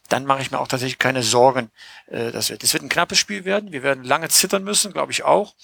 dann 0.09 0.26
mache 0.26 0.43
ich 0.43 0.50
mir 0.50 0.59
auch 0.59 0.69
tatsächlich 0.69 0.99
keine 0.99 1.23
Sorgen. 1.23 1.71
Äh, 2.09 2.33
das 2.33 2.50
wird, 2.50 2.62
das 2.62 2.73
wird 2.73 2.83
ein 2.83 2.88
knappes 2.88 3.19
Spiel 3.19 3.45
werden. 3.45 3.73
Wir 3.73 3.85
werden 3.85 4.02
lange 4.02 4.28
zittern 4.28 4.64
müssen, 4.64 4.93
glaube 4.93 5.12
ich 5.12 5.23
auch. 5.23 5.55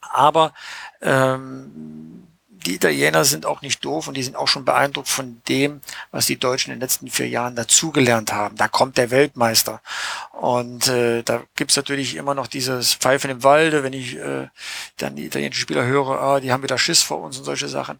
Aber 0.00 0.54
ähm, 1.02 2.26
die 2.66 2.74
Italiener 2.74 3.24
sind 3.24 3.46
auch 3.46 3.62
nicht 3.62 3.84
doof 3.84 4.08
und 4.08 4.16
die 4.16 4.22
sind 4.22 4.36
auch 4.36 4.48
schon 4.48 4.64
beeindruckt 4.64 5.08
von 5.08 5.40
dem, 5.48 5.80
was 6.10 6.26
die 6.26 6.38
Deutschen 6.38 6.72
in 6.72 6.76
den 6.76 6.82
letzten 6.82 7.08
vier 7.08 7.28
Jahren 7.28 7.56
dazugelernt 7.56 8.32
haben. 8.32 8.56
Da 8.56 8.68
kommt 8.68 8.98
der 8.98 9.10
Weltmeister. 9.10 9.80
Und 10.32 10.88
äh, 10.88 11.22
da 11.22 11.42
gibt's 11.56 11.76
natürlich 11.76 12.16
immer 12.16 12.34
noch 12.34 12.46
dieses 12.46 12.94
Pfeifen 12.94 13.30
im 13.30 13.42
Walde, 13.42 13.82
wenn 13.82 13.92
ich 13.92 14.16
äh, 14.16 14.48
dann 14.98 15.16
die 15.16 15.26
italienischen 15.26 15.60
Spieler 15.60 15.84
höre, 15.84 16.20
ah, 16.20 16.40
die 16.40 16.52
haben 16.52 16.62
wieder 16.62 16.78
Schiss 16.78 17.02
vor 17.02 17.20
uns 17.20 17.38
und 17.38 17.44
solche 17.44 17.68
Sachen. 17.68 17.98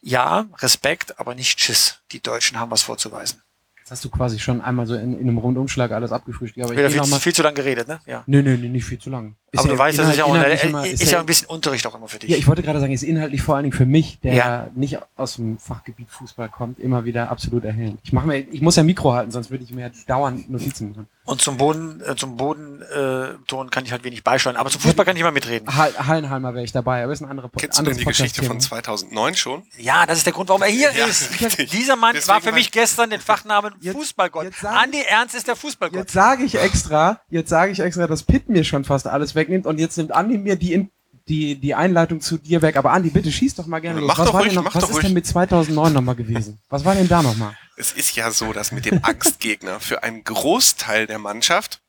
Ja, 0.00 0.46
Respekt, 0.58 1.18
aber 1.18 1.34
nicht 1.34 1.60
Schiss. 1.60 2.00
Die 2.12 2.20
Deutschen 2.20 2.58
haben 2.58 2.70
was 2.70 2.82
vorzuweisen. 2.82 3.42
Jetzt 3.84 3.90
hast 3.90 4.04
du 4.04 4.08
quasi 4.08 4.38
schon 4.38 4.62
einmal 4.62 4.86
so 4.86 4.94
in, 4.94 5.12
in 5.12 5.28
einem 5.28 5.36
Rundumschlag 5.36 5.92
alles 5.92 6.10
abgefrühstückt. 6.10 6.64
Aber 6.64 6.74
ich 6.74 6.90
viel, 6.90 6.96
noch 6.96 7.06
mal, 7.06 7.20
viel 7.20 7.34
zu 7.34 7.42
lange 7.42 7.56
geredet, 7.56 7.86
ne? 7.86 8.00
Ja. 8.06 8.24
nö, 8.26 8.42
nö, 8.42 8.56
nö, 8.56 8.68
nicht 8.68 8.86
viel 8.86 8.98
zu 8.98 9.10
lang. 9.10 9.36
Ist 9.54 9.60
aber 9.60 9.68
ja 9.68 9.72
du 9.74 9.78
weißt, 9.78 9.98
das 9.98 10.08
ist 10.10 10.16
ja 10.18 10.24
auch 10.24 10.34
inhaltlich 10.34 10.64
immer- 10.64 10.86
ist, 10.86 11.10
ja 11.10 11.20
ein 11.20 11.26
bisschen 11.26 11.48
Unterricht 11.48 11.86
auch 11.86 11.94
immer 11.94 12.08
für 12.08 12.18
dich. 12.18 12.30
Ja, 12.30 12.36
ich 12.36 12.46
wollte 12.46 12.62
gerade 12.62 12.80
sagen, 12.80 12.92
ist 12.92 13.02
inhaltlich 13.02 13.42
vor 13.42 13.54
allen 13.56 13.64
Dingen 13.64 13.76
für 13.76 13.86
mich, 13.86 14.20
der 14.20 14.34
Ja. 14.34 14.66
nicht 14.74 14.98
aus 15.16 15.36
dem 15.36 15.58
Fachgebiet 15.58 16.10
Fußball 16.10 16.48
kommt, 16.48 16.78
immer 16.78 17.04
wieder 17.04 17.30
absolut 17.30 17.64
erhellend. 17.64 18.00
Ich 18.02 18.12
mache 18.12 18.26
mir, 18.26 18.38
ich 18.38 18.60
muss 18.60 18.76
ja 18.76 18.82
Mikro 18.82 19.12
halten, 19.14 19.30
sonst 19.30 19.50
würde 19.50 19.64
ich 19.64 19.70
mir 19.72 19.90
dauernd 20.06 20.50
Notizen 20.50 20.90
machen. 20.90 21.06
Und 21.26 21.40
zum 21.40 21.56
Boden, 21.56 22.02
äh, 22.06 22.14
zum 22.16 22.36
Bodenton 22.36 23.66
äh, 23.66 23.70
kann 23.70 23.84
ich 23.86 23.92
halt 23.92 24.04
wenig 24.04 24.22
beisteuern. 24.24 24.56
Aber 24.56 24.68
zum 24.68 24.82
Fußball 24.82 25.06
kann 25.06 25.16
ich 25.16 25.20
immer 25.22 25.30
mitreden. 25.30 25.74
Hall, 25.74 25.90
Hallenhalmer 25.96 26.52
wäre 26.52 26.64
ich 26.64 26.72
dabei, 26.72 27.02
aber 27.02 27.12
ist 27.14 27.22
ein 27.22 27.30
anderer 27.30 27.48
Po- 27.48 27.58
Kennst 27.60 27.78
du 27.78 27.82
denn 27.82 27.96
die 27.96 28.04
Geschichte 28.04 28.42
von 28.42 28.58
Podcast-Thema. 28.58 28.82
2009 28.82 29.34
schon? 29.34 29.62
Ja, 29.78 30.04
das 30.04 30.18
ist 30.18 30.26
der 30.26 30.34
Grund, 30.34 30.50
warum 30.50 30.60
er 30.60 30.68
hier 30.68 30.90
Ja, 30.94 31.06
ist. 31.06 31.30
richtig. 31.40 31.70
Dieser 31.70 31.96
Mann 31.96 32.12
Deswegen 32.14 32.28
war 32.34 32.40
für 32.42 32.52
mich 32.52 32.70
gestern 32.70 33.08
den 33.08 33.20
Fachnamen 33.20 33.74
Jetzt- 33.80 33.94
Fußballgott. 33.96 34.44
jetzt 34.44 34.66
Andi 34.66 35.00
Ernst 35.08 35.34
ist 35.34 35.48
der 35.48 35.56
Fußballgott. 35.56 35.98
Jetzt 36.00 36.12
sage 36.12 36.44
ich 36.44 36.56
extra, 36.58 37.20
jetzt 37.30 37.48
sage 37.48 37.72
ich 37.72 37.80
extra, 37.80 38.06
dass 38.06 38.22
Pitt 38.22 38.50
mir 38.50 38.62
schon 38.64 38.84
fast 38.84 39.06
alles 39.06 39.34
wegnimmt 39.44 39.66
und 39.66 39.78
jetzt 39.78 39.96
nimmt 39.96 40.12
Andi 40.12 40.38
mir 40.38 40.56
die, 40.56 40.72
In- 40.72 40.90
die, 41.28 41.54
die 41.56 41.74
Einleitung 41.74 42.20
zu 42.20 42.38
dir 42.38 42.60
weg. 42.62 42.76
Aber 42.76 42.92
Andi, 42.92 43.10
bitte 43.10 43.32
schieß 43.32 43.54
doch 43.54 43.66
mal 43.66 43.80
gerne 43.80 44.00
los. 44.00 44.08
Mach 44.08 44.18
was 44.18 44.26
doch 44.26 44.34
war 44.34 44.42
ruhig, 44.42 44.52
noch, 44.54 44.64
mach 44.64 44.74
was 44.74 44.82
doch 44.82 44.88
ist 44.90 44.96
ruhig. 44.96 45.06
denn 45.06 45.14
mit 45.14 45.26
2009 45.26 45.92
nochmal 45.92 46.14
gewesen? 46.16 46.60
Was 46.68 46.84
war 46.84 46.94
denn 46.94 47.08
da 47.08 47.22
nochmal? 47.22 47.56
Es 47.76 47.92
ist 47.92 48.14
ja 48.14 48.30
so, 48.30 48.52
dass 48.52 48.72
mit 48.72 48.84
dem 48.84 49.02
Angstgegner 49.04 49.80
für 49.80 50.02
einen 50.02 50.22
Großteil 50.24 51.06
der 51.06 51.18
Mannschaft, 51.18 51.80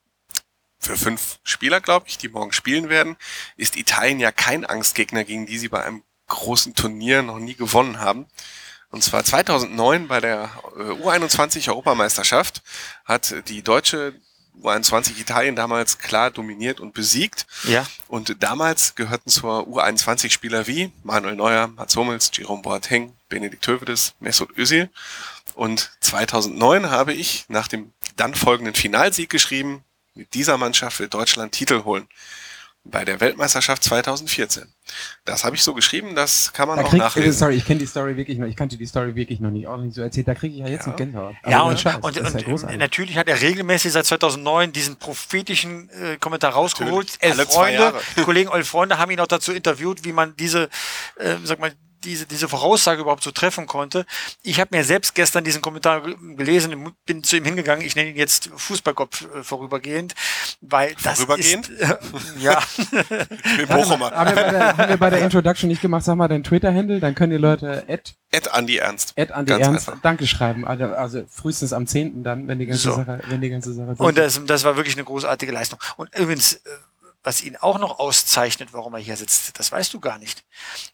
für 0.80 0.96
fünf 0.98 1.40
Spieler, 1.44 1.82
glaube 1.82 2.06
ich, 2.08 2.18
die 2.18 2.30
morgen 2.30 2.52
spielen 2.54 2.90
werden, 2.90 3.16
ist 3.58 3.76
Italien 3.78 4.20
ja 4.20 4.32
kein 4.32 4.66
Angstgegner, 4.66 5.24
gegen 5.24 5.46
die 5.46 5.58
sie 5.58 5.70
bei 5.70 5.84
einem 5.84 6.04
großen 6.28 6.74
Turnier 6.76 7.22
noch 7.22 7.40
nie 7.40 7.56
gewonnen 7.56 8.00
haben. 8.00 8.28
Und 8.90 9.04
zwar 9.04 9.24
2009 9.24 10.08
bei 10.08 10.22
der 10.22 10.50
äh, 10.78 10.82
U21 10.82 11.68
Europameisterschaft 11.70 12.62
hat 13.04 13.36
die 13.50 13.62
deutsche 13.62 14.14
U21 14.64 15.20
Italien 15.20 15.56
damals 15.56 15.98
klar 15.98 16.32
dominiert 16.32 16.80
und 16.80 16.94
besiegt. 16.94 17.46
Ja. 17.64 17.86
Und 18.08 18.42
damals 18.42 18.96
gehörten 18.96 19.30
zur 19.30 19.68
U21 19.68 20.32
Spieler 20.32 20.68
wie 20.68 20.92
Manuel 21.04 21.36
Neuer, 21.36 21.68
Mats 21.68 21.96
Hummels, 21.96 22.32
Jerome 22.34 22.62
Boateng, 22.62 23.14
Benedikt 23.30 23.68
Hövedes, 23.68 24.14
Mesut 24.20 24.58
Özil. 24.58 24.90
Und 25.54 25.92
2009 26.02 26.90
habe 26.90 27.14
ich 27.14 27.46
nach 27.48 27.68
dem 27.68 27.94
dann 28.16 28.36
folgenden 28.36 28.76
Finalsieg 28.76 29.30
geschrieben, 29.30 29.84
mit 30.14 30.34
dieser 30.34 30.58
Mannschaft 30.58 31.00
will 31.00 31.08
Deutschland 31.08 31.52
Titel 31.52 31.84
holen. 31.84 32.08
Bei 32.88 33.04
der 33.04 33.20
Weltmeisterschaft 33.20 33.84
2014. 33.84 34.72
Das 35.26 35.44
habe 35.44 35.56
ich 35.56 35.64
so 35.64 35.74
geschrieben, 35.74 36.14
das 36.14 36.54
kann 36.54 36.68
man 36.68 36.78
Da 36.78 36.84
auch 36.84 36.90
krieg, 36.92 37.00
äh, 37.00 37.04
nachlesen. 37.04 37.34
sorry, 37.34 37.56
ich 37.56 37.66
kenne 37.66 37.80
die 37.80 37.88
Story 37.88 38.16
wirklich 38.16 38.38
noch, 38.38 38.46
ich 38.46 38.56
kannte 38.56 38.78
die 38.78 38.86
Story 38.86 39.16
wirklich 39.16 39.40
noch 39.40 39.50
nicht, 39.50 39.66
auch 39.68 39.78
nicht 39.78 39.96
so 39.96 40.02
erzählt. 40.04 40.28
Da 40.28 40.36
kriege 40.36 40.54
ich 40.54 40.60
ja 40.62 40.68
jetzt 40.68 40.86
Ja. 40.86 40.92
noch 40.92 40.96
Gänsehaut. 40.98 41.36
Ja, 41.48 41.62
und, 41.64 41.80
Scheiß, 41.80 41.96
und, 42.02 42.16
ja 42.16 42.22
und 42.28 42.46
großartig. 42.46 42.78
natürlich 42.78 43.18
hat 43.18 43.28
er 43.28 43.42
regelmäßig 43.42 43.92
seit 43.92 44.06
2009 44.06 44.72
diesen 44.72 44.98
prophetischen 44.98 45.90
äh, 45.90 46.18
Kommentar 46.18 46.54
rausgeholt. 46.54 47.18
Elf 47.22 47.36
zwei 47.38 47.46
Freunde, 47.46 47.74
Jahre. 47.80 48.02
Kollegen 48.24 48.52
Elf 48.52 48.68
Freunde 48.70 49.00
haben 49.00 49.10
ihn 49.12 49.20
auch 49.20 49.28
dazu 49.28 49.52
interviewt, 49.52 50.04
wie 50.06 50.14
man 50.14 50.36
diese, 50.36 50.70
äh, 51.18 51.38
sag 51.44 51.60
mal, 51.60 51.72
diese, 52.06 52.26
diese 52.26 52.48
Voraussage 52.48 53.02
überhaupt 53.02 53.24
so 53.24 53.32
treffen 53.32 53.66
konnte. 53.68 54.06
Ich 54.44 54.60
habe 54.60 54.76
mir 54.76 54.84
selbst 54.84 55.16
gestern 55.16 55.44
diesen 55.44 55.62
Kommentar 55.62 56.02
gelesen 56.02 56.74
und 56.74 57.06
bin 57.06 57.24
zu 57.24 57.36
ihm 57.38 57.44
hingegangen. 57.46 57.86
Ich 57.86 57.96
nenne 57.96 58.12
ihn 58.12 58.16
jetzt 58.16 58.50
Fußballkopf 58.56 59.26
äh, 59.36 59.44
vorübergehend, 59.44 60.16
weil 60.62 60.96
das 61.04 61.20
Vorübergehend? 61.20 61.70
ist 61.70 61.82
äh, 61.90 61.98
ja 62.40 62.62
Im 62.90 63.70
Warte 63.70 63.74
Bochumer. 63.74 64.12
haben, 64.12 64.30
wir 64.30 64.36
bei 64.36 64.52
der, 64.52 64.78
haben 64.78 64.90
wir 64.90 64.98
bei 64.98 65.10
der 65.10 65.20
Introduction 65.22 65.68
nicht 65.68 65.82
gemacht, 65.82 66.04
sag 66.06 66.16
mal 66.16 66.28
deinen 66.28 66.44
Twitter-Handle, 66.44 67.00
dann 67.00 67.16
können 67.16 67.32
die 67.32 67.38
Leute 67.38 67.84
at, 67.90 68.14
Ed 68.32 68.52
Andi 68.54 68.78
Ernst. 68.78 69.14
at 69.18 69.32
an 69.32 69.46
die 69.46 69.52
Ganz 69.52 69.66
Ernst 69.66 69.90
einfach. 69.90 70.02
Danke 70.02 70.28
schreiben. 70.28 70.66
Also, 70.66 70.86
also 70.86 71.24
frühestens 71.30 71.74
am 71.74 71.88
10. 71.88 72.24
dann, 72.24 72.48
wenn 72.48 72.60
die 72.60 72.66
ganze 72.66 72.84
So. 72.84 72.96
Sache, 72.96 73.22
wenn 73.28 73.42
die 73.42 73.50
ganze 73.50 73.74
Sache 73.74 73.96
Und 73.98 74.18
das, 74.18 74.40
das 74.46 74.64
war 74.64 74.76
wirklich 74.78 74.96
eine 74.96 75.06
großartige 75.06 75.52
Leistung. 75.52 75.80
Und 75.98 76.14
übrigens, 76.18 76.54
äh, 76.54 76.60
was 77.26 77.42
ihn 77.44 77.58
auch 77.58 77.80
noch 77.80 78.00
auszeichnet, 78.00 78.70
warum 78.72 78.94
er 78.94 79.00
hier 79.02 79.18
sitzt, 79.18 79.58
das 79.60 79.72
weißt 79.72 79.94
du 79.94 80.00
gar 80.00 80.18
nicht. 80.20 80.44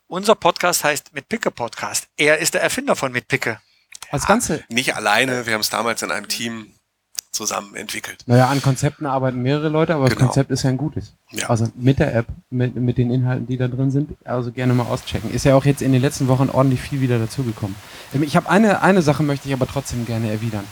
Unser 0.08 0.36
Podcast 0.36 0.84
heißt 0.84 1.14
Mitpicke 1.14 1.52
Podcast. 1.52 2.08
Er 2.18 2.40
ist 2.40 2.54
der 2.54 2.62
Erfinder 2.62 2.96
von 2.96 3.12
Mitpicke. 3.12 3.60
Das 4.12 4.26
Ganze, 4.26 4.64
Nicht 4.70 4.96
alleine, 4.96 5.46
wir 5.46 5.54
haben 5.54 5.62
es 5.62 5.70
damals 5.70 6.02
in 6.02 6.12
einem 6.12 6.28
Team 6.28 6.72
zusammen 7.32 7.76
entwickelt. 7.76 8.24
naja, 8.26 8.48
an 8.50 8.62
Konzepten 8.62 9.06
arbeiten 9.06 9.42
mehrere 9.42 9.70
Leute, 9.70 9.96
aber 9.96 10.06
das 10.10 10.16
Genau. 10.18 10.28
Konzept 10.28 10.52
ist 10.52 10.64
ja 10.64 10.70
ein 10.70 10.76
gutes. 10.78 11.14
Ja. 11.32 11.50
Also 11.50 11.70
mit 11.76 12.00
der 12.00 12.14
App, 12.14 12.26
mit, 12.50 12.76
mit 12.76 12.98
den 12.98 13.10
Inhalten, 13.10 13.48
die 13.48 13.56
da 13.58 13.70
drin 13.70 13.90
sind, 13.90 14.18
also 14.26 14.52
gerne 14.52 14.74
mal 14.74 14.84
auschecken. 14.84 15.32
Ist 15.34 15.46
ja 15.46 15.56
auch 15.56 15.64
jetzt 15.64 15.82
in 15.82 15.94
den 15.94 16.02
letzten 16.02 16.28
Wochen 16.28 16.50
ordentlich 16.50 16.82
viel 16.82 17.00
wieder 17.00 17.20
dazugekommen. 17.20 17.76
Ähm, 18.14 18.24
Ich 18.24 18.36
habe 18.36 18.50
eine, 18.50 18.82
eine 18.82 19.02
Sache 19.02 19.24
möchte 19.24 19.48
ich 19.48 19.54
aber 19.54 19.66
trotzdem 19.66 20.06
gerne 20.06 20.30
erwidern. 20.30 20.66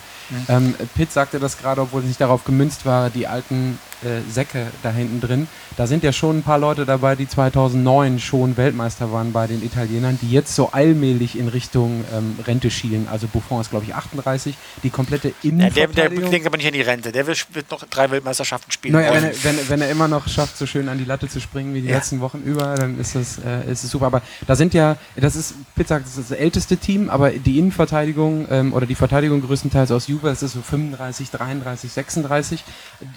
Ähm, 0.50 0.76
Pitt 0.96 1.12
sagte 1.14 1.40
das 1.40 1.58
gerade, 1.58 1.82
obwohl 1.82 2.02
es 2.02 2.08
nicht 2.08 2.20
darauf 2.22 2.44
gemünzt 2.44 2.86
war, 2.86 3.10
die 3.10 3.26
alten 3.26 3.80
äh, 4.04 4.22
Säcke 4.32 4.68
da 4.84 4.92
hinten 4.92 5.22
drin. 5.22 5.48
Da 5.78 5.88
sind 5.88 6.04
ja 6.04 6.12
schon 6.12 6.40
ein 6.40 6.44
paar 6.44 6.58
Leute 6.60 6.86
dabei, 6.86 7.16
die 7.16 7.28
2009 7.28 8.20
schon 8.20 8.58
Weltmeister 8.58 9.12
waren 9.12 9.32
bei 9.32 9.48
den 9.48 9.64
Italienern, 9.64 10.20
die 10.22 10.30
jetzt 10.32 10.54
so 10.56 10.72
allmählich 10.72 11.38
in 11.38 11.48
Richtung 11.48 12.04
ähm, 12.14 12.38
Rente 12.46 12.70
schielen. 12.72 13.08
Also 13.10 13.28
Buffon 13.28 13.62
ist, 13.62 13.70
glaube 13.70 13.86
ich, 13.86 13.96
38. 13.96 14.56
Die 14.84 14.90
komplette 14.90 15.30
Ja, 15.30 15.34
der, 15.52 15.70
der 15.70 15.84
Innenverteidigung. 15.86 16.32
denkt 16.32 16.48
aber 16.48 16.58
nicht 16.58 16.68
an 16.68 16.74
die 16.74 16.82
Rente. 16.82 17.12
Der 17.12 17.28
wird, 17.28 17.46
noch 17.72 17.84
drei 17.90 18.10
Weltmeisterschaften 18.12 18.72
spielen. 18.72 18.94
Naja, 18.94 19.14
wenn 19.14 19.24
er, 19.24 19.44
wenn, 19.44 19.70
wenn 19.70 19.82
er 19.82 19.90
immer 19.90 20.08
noch 20.08 20.28
schafft, 20.28 20.58
so 20.58 20.66
schön 20.66 20.90
an 20.90 20.98
die 20.98 21.06
Latte 21.06 21.28
zu 21.30 21.40
springen 21.40 21.74
wie 21.74 21.82
die 21.82 21.88
Ja. 21.88 21.96
letzten 21.96 22.20
Wochen 22.20 22.40
über, 22.46 22.76
dann 22.76 23.00
ist 23.00 23.16
das, 23.16 23.38
äh, 23.40 23.72
ist 23.72 23.84
es 23.84 23.92
super. 23.92 24.08
Aber 24.08 24.22
da 24.48 24.56
sind 24.56 24.74
ja, 24.74 24.98
das 25.16 25.36
ist, 25.36 25.54
sagt, 25.88 26.06
das 26.06 26.18
ist 26.18 26.32
das 26.32 26.38
älteste 26.38 26.78
Team, 26.78 27.10
aber 27.10 27.32
die 27.32 27.58
Innenverteidigung 27.60 28.48
ähm, 28.50 28.74
oder 28.74 28.86
die 28.86 28.96
Verteidigung 28.96 29.42
größtenteils 29.42 29.92
aus 29.92 30.08
Juve, 30.08 30.28
das 30.28 30.44
ist 30.44 30.54
so 30.54 30.62
35, 30.62 31.30
33, 31.32 31.92
36, 31.92 32.64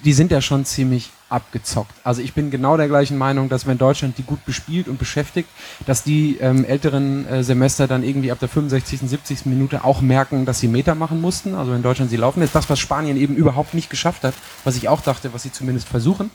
die 0.04 0.12
sind 0.12 0.30
ja 0.30 0.40
schon 0.40 0.64
ziemlich 0.74 1.10
abgezockt. 1.28 1.94
Also 2.04 2.20
ich 2.20 2.34
bin 2.34 2.50
genau 2.50 2.76
der 2.76 2.88
gleichen 2.88 3.16
Meinung, 3.16 3.48
dass 3.48 3.66
wenn 3.66 3.78
Deutschland 3.78 4.18
die 4.18 4.22
gut 4.22 4.44
bespielt 4.44 4.88
und 4.88 4.98
beschäftigt, 4.98 5.48
dass 5.86 6.02
die 6.02 6.36
ähm, 6.40 6.64
älteren 6.64 7.26
äh, 7.26 7.42
Semester 7.42 7.88
dann 7.88 8.04
irgendwie 8.04 8.30
ab 8.30 8.38
der 8.38 8.48
65., 8.48 9.00
70. 9.00 9.46
Minute 9.46 9.84
auch 9.84 10.00
merken, 10.00 10.44
dass 10.44 10.60
sie 10.60 10.68
Meter 10.68 10.94
machen 10.94 11.20
mussten. 11.20 11.54
Also 11.54 11.72
wenn 11.72 11.82
Deutschland 11.82 12.10
sie 12.10 12.16
laufen 12.16 12.42
ist 12.42 12.54
das, 12.54 12.68
was 12.68 12.78
Spanien 12.78 13.16
eben 13.16 13.34
überhaupt 13.34 13.74
nicht 13.74 13.90
geschafft 13.90 14.24
hat, 14.24 14.34
was 14.64 14.76
ich 14.76 14.88
auch 14.88 15.00
dachte, 15.00 15.32
was 15.32 15.42
sie 15.42 15.52
zumindest 15.52 15.88
versuchen. 15.88 16.30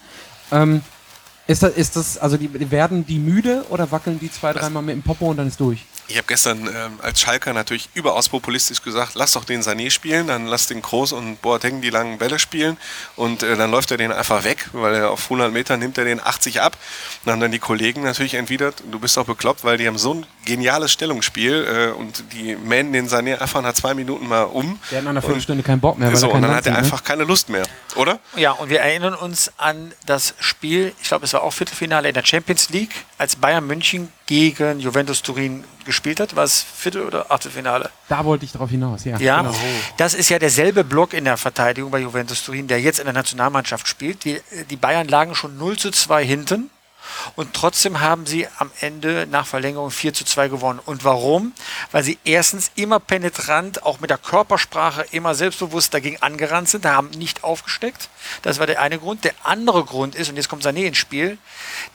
Ähm, 0.51 0.81
ist 1.47 1.63
das, 1.63 1.73
ist 1.75 1.95
das, 1.95 2.17
also 2.17 2.35
die, 2.35 2.71
werden 2.71 3.05
die 3.05 3.19
müde 3.19 3.65
oder 3.69 3.91
wackeln 3.91 4.19
die 4.19 4.29
zwei, 4.29 4.51
dreimal 4.51 4.83
mit 4.83 4.95
dem 4.95 5.01
Popo 5.01 5.29
und 5.29 5.37
dann 5.37 5.47
ist 5.47 5.59
durch? 5.59 5.85
Ich 6.09 6.17
habe 6.17 6.27
gestern 6.27 6.67
ähm, 6.67 6.99
als 7.01 7.19
Schalker 7.19 7.51
natürlich 7.51 7.89
überaus 7.93 8.29
populistisch 8.29 8.81
gesagt, 8.81 9.13
lass 9.15 9.33
doch 9.33 9.43
den 9.43 9.61
Sané 9.61 9.91
spielen, 9.91 10.27
dann 10.27 10.47
lass 10.47 10.67
den 10.67 10.81
Kroos 10.81 11.11
und 11.11 11.41
Boateng 11.41 11.81
die 11.81 11.89
langen 11.89 12.17
Bälle 12.17 12.39
spielen 12.39 12.77
und 13.17 13.43
äh, 13.43 13.57
dann 13.57 13.71
läuft 13.71 13.91
er 13.91 13.97
den 13.97 14.13
einfach 14.13 14.45
weg, 14.45 14.69
weil 14.71 14.95
er 14.95 15.11
auf 15.11 15.23
100 15.25 15.51
Meter 15.51 15.75
nimmt 15.75 15.97
er 15.97 16.05
den 16.05 16.21
80 16.23 16.61
ab. 16.61 16.77
Und 17.25 17.31
haben 17.31 17.41
dann 17.41 17.51
die 17.51 17.59
Kollegen 17.59 18.03
natürlich 18.03 18.35
entwidert, 18.35 18.83
du 18.89 18.99
bist 18.99 19.17
doch 19.17 19.25
bekloppt, 19.25 19.65
weil 19.65 19.77
die 19.77 19.87
haben 19.87 19.97
so 19.97 20.13
ein 20.13 20.25
geniales 20.45 20.93
Stellungsspiel 20.93 21.67
äh, 21.67 21.91
und 21.91 22.23
die 22.31 22.55
mähen 22.55 22.93
den 22.93 23.09
Sané 23.09 23.37
einfach 23.37 23.61
nach 23.61 23.73
zwei 23.73 23.93
Minuten 23.93 24.27
mal 24.27 24.43
um. 24.43 24.79
Der 24.89 24.99
hat 24.99 25.03
nach 25.03 25.11
einer 25.11 25.21
Viertelstunde 25.21 25.63
keinen 25.63 25.81
Bock 25.81 25.99
mehr, 25.99 26.07
weil 26.07 26.15
so, 26.15 26.29
er 26.29 26.35
und 26.35 26.41
dann 26.41 26.55
hat 26.55 26.65
er 26.65 26.71
ne? 26.71 26.77
einfach 26.79 27.03
keine 27.03 27.25
Lust 27.25 27.49
mehr, 27.49 27.65
oder? 27.97 28.19
Ja, 28.35 28.51
und 28.51 28.69
wir 28.69 28.79
erinnern 28.79 29.13
uns 29.13 29.51
an 29.57 29.93
das 30.05 30.33
Spiel, 30.39 30.93
ich 31.01 31.07
glaube, 31.07 31.25
es 31.25 31.33
war 31.33 31.43
auch 31.43 31.51
Viertelfinale 31.51 32.07
in 32.07 32.13
der 32.13 32.25
Champions 32.25 32.69
League, 32.69 32.91
als 33.17 33.35
Bayern 33.35 33.65
München 33.65 34.11
gegen 34.25 34.79
Juventus 34.79 35.21
Turin 35.21 35.63
gespielt 35.85 36.19
hat. 36.19 36.35
War 36.35 36.43
es 36.43 36.61
Viertel- 36.61 37.05
oder 37.05 37.31
Achtelfinale? 37.31 37.89
Da 38.09 38.25
wollte 38.25 38.45
ich 38.45 38.51
drauf 38.51 38.69
hinaus, 38.69 39.05
ja. 39.05 39.17
Ja, 39.17 39.41
genau. 39.41 39.55
das 39.97 40.13
ist 40.13 40.29
ja 40.29 40.39
derselbe 40.39 40.83
Block 40.83 41.13
in 41.13 41.25
der 41.25 41.37
Verteidigung 41.37 41.91
bei 41.91 41.99
Juventus 41.99 42.43
Turin, 42.43 42.67
der 42.67 42.81
jetzt 42.81 42.99
in 42.99 43.05
der 43.05 43.13
Nationalmannschaft 43.13 43.87
spielt. 43.87 44.23
Die, 44.25 44.41
die 44.69 44.75
Bayern 44.75 45.07
lagen 45.07 45.35
schon 45.35 45.57
0 45.57 45.77
zu 45.77 45.91
2 45.91 46.25
hinten 46.25 46.69
und 47.35 47.53
trotzdem 47.53 47.99
haben 47.99 48.25
sie 48.25 48.47
am 48.57 48.71
Ende 48.79 49.27
nach 49.29 49.45
Verlängerung 49.45 49.91
4 49.91 50.13
zu 50.13 50.25
2 50.25 50.47
gewonnen. 50.47 50.79
Und 50.85 51.03
warum? 51.03 51.53
Weil 51.91 52.03
sie 52.03 52.17
erstens 52.23 52.71
immer 52.75 52.99
penetrant, 52.99 53.83
auch 53.83 53.99
mit 53.99 54.09
der 54.09 54.17
Körpersprache 54.17 55.05
immer 55.11 55.35
selbstbewusst 55.35 55.93
dagegen 55.93 56.21
angerannt 56.21 56.69
sind, 56.69 56.85
haben 56.85 57.09
nicht 57.11 57.43
aufgesteckt. 57.43 58.09
Das 58.41 58.59
war 58.59 58.67
der 58.67 58.81
eine 58.81 58.99
Grund. 58.99 59.23
Der 59.23 59.33
andere 59.43 59.83
Grund 59.83 60.15
ist, 60.15 60.29
und 60.29 60.35
jetzt 60.35 60.49
kommt 60.49 60.65
Sané 60.65 60.85
ins 60.85 60.97
Spiel, 60.97 61.37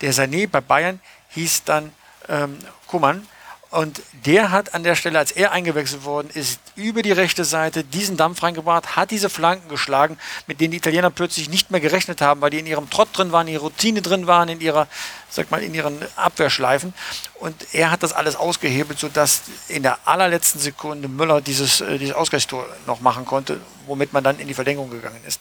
der 0.00 0.12
Sané 0.14 0.48
bei 0.48 0.60
Bayern 0.60 1.00
hieß 1.30 1.64
dann 1.64 1.92
ähm, 2.28 2.58
Kuman. 2.86 3.26
Und 3.72 4.02
der 4.26 4.50
hat 4.50 4.74
an 4.74 4.84
der 4.84 4.94
Stelle, 4.96 5.18
als 5.18 5.32
er 5.32 5.50
eingewechselt 5.50 6.04
worden 6.04 6.28
ist, 6.34 6.60
über 6.76 7.00
die 7.00 7.10
rechte 7.10 7.42
Seite 7.46 7.84
diesen 7.84 8.18
Dampf 8.18 8.42
reingebracht, 8.42 8.96
hat 8.96 9.10
diese 9.10 9.30
Flanken 9.30 9.70
geschlagen, 9.70 10.18
mit 10.46 10.60
denen 10.60 10.72
die 10.72 10.76
Italiener 10.76 11.08
plötzlich 11.08 11.48
nicht 11.48 11.70
mehr 11.70 11.80
gerechnet 11.80 12.20
haben, 12.20 12.42
weil 12.42 12.50
die 12.50 12.58
in 12.58 12.66
ihrem 12.66 12.90
Trott 12.90 13.08
drin 13.14 13.32
waren, 13.32 13.48
in 13.48 13.54
ihrer 13.54 13.62
Routine 13.62 14.02
drin 14.02 14.26
waren, 14.26 14.50
in 14.50 14.60
ihrer, 14.60 14.88
sag 15.30 15.50
mal, 15.50 15.62
in 15.62 15.72
ihren 15.72 15.96
Abwehrschleifen. 16.16 16.92
Und 17.40 17.56
er 17.72 17.90
hat 17.90 18.02
das 18.02 18.12
alles 18.12 18.36
ausgehebelt, 18.36 18.98
sodass 18.98 19.40
in 19.68 19.82
der 19.82 19.98
allerletzten 20.06 20.60
Sekunde 20.60 21.08
Müller 21.08 21.40
dieses, 21.40 21.80
äh, 21.80 21.96
dieses 21.96 22.14
Ausgleichstor 22.14 22.66
noch 22.86 23.00
machen 23.00 23.24
konnte, 23.24 23.58
womit 23.86 24.12
man 24.12 24.22
dann 24.22 24.38
in 24.38 24.48
die 24.48 24.54
Verlängerung 24.54 24.90
gegangen 24.90 25.20
ist. 25.26 25.40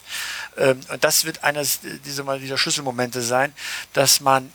Ähm, 0.56 0.80
und 0.90 1.04
das 1.04 1.26
wird 1.26 1.44
eines 1.44 1.82
dieser, 2.06 2.40
dieser 2.40 2.58
Schlüsselmomente 2.58 3.22
sein, 3.22 3.52
dass 3.92 4.22
man 4.22 4.54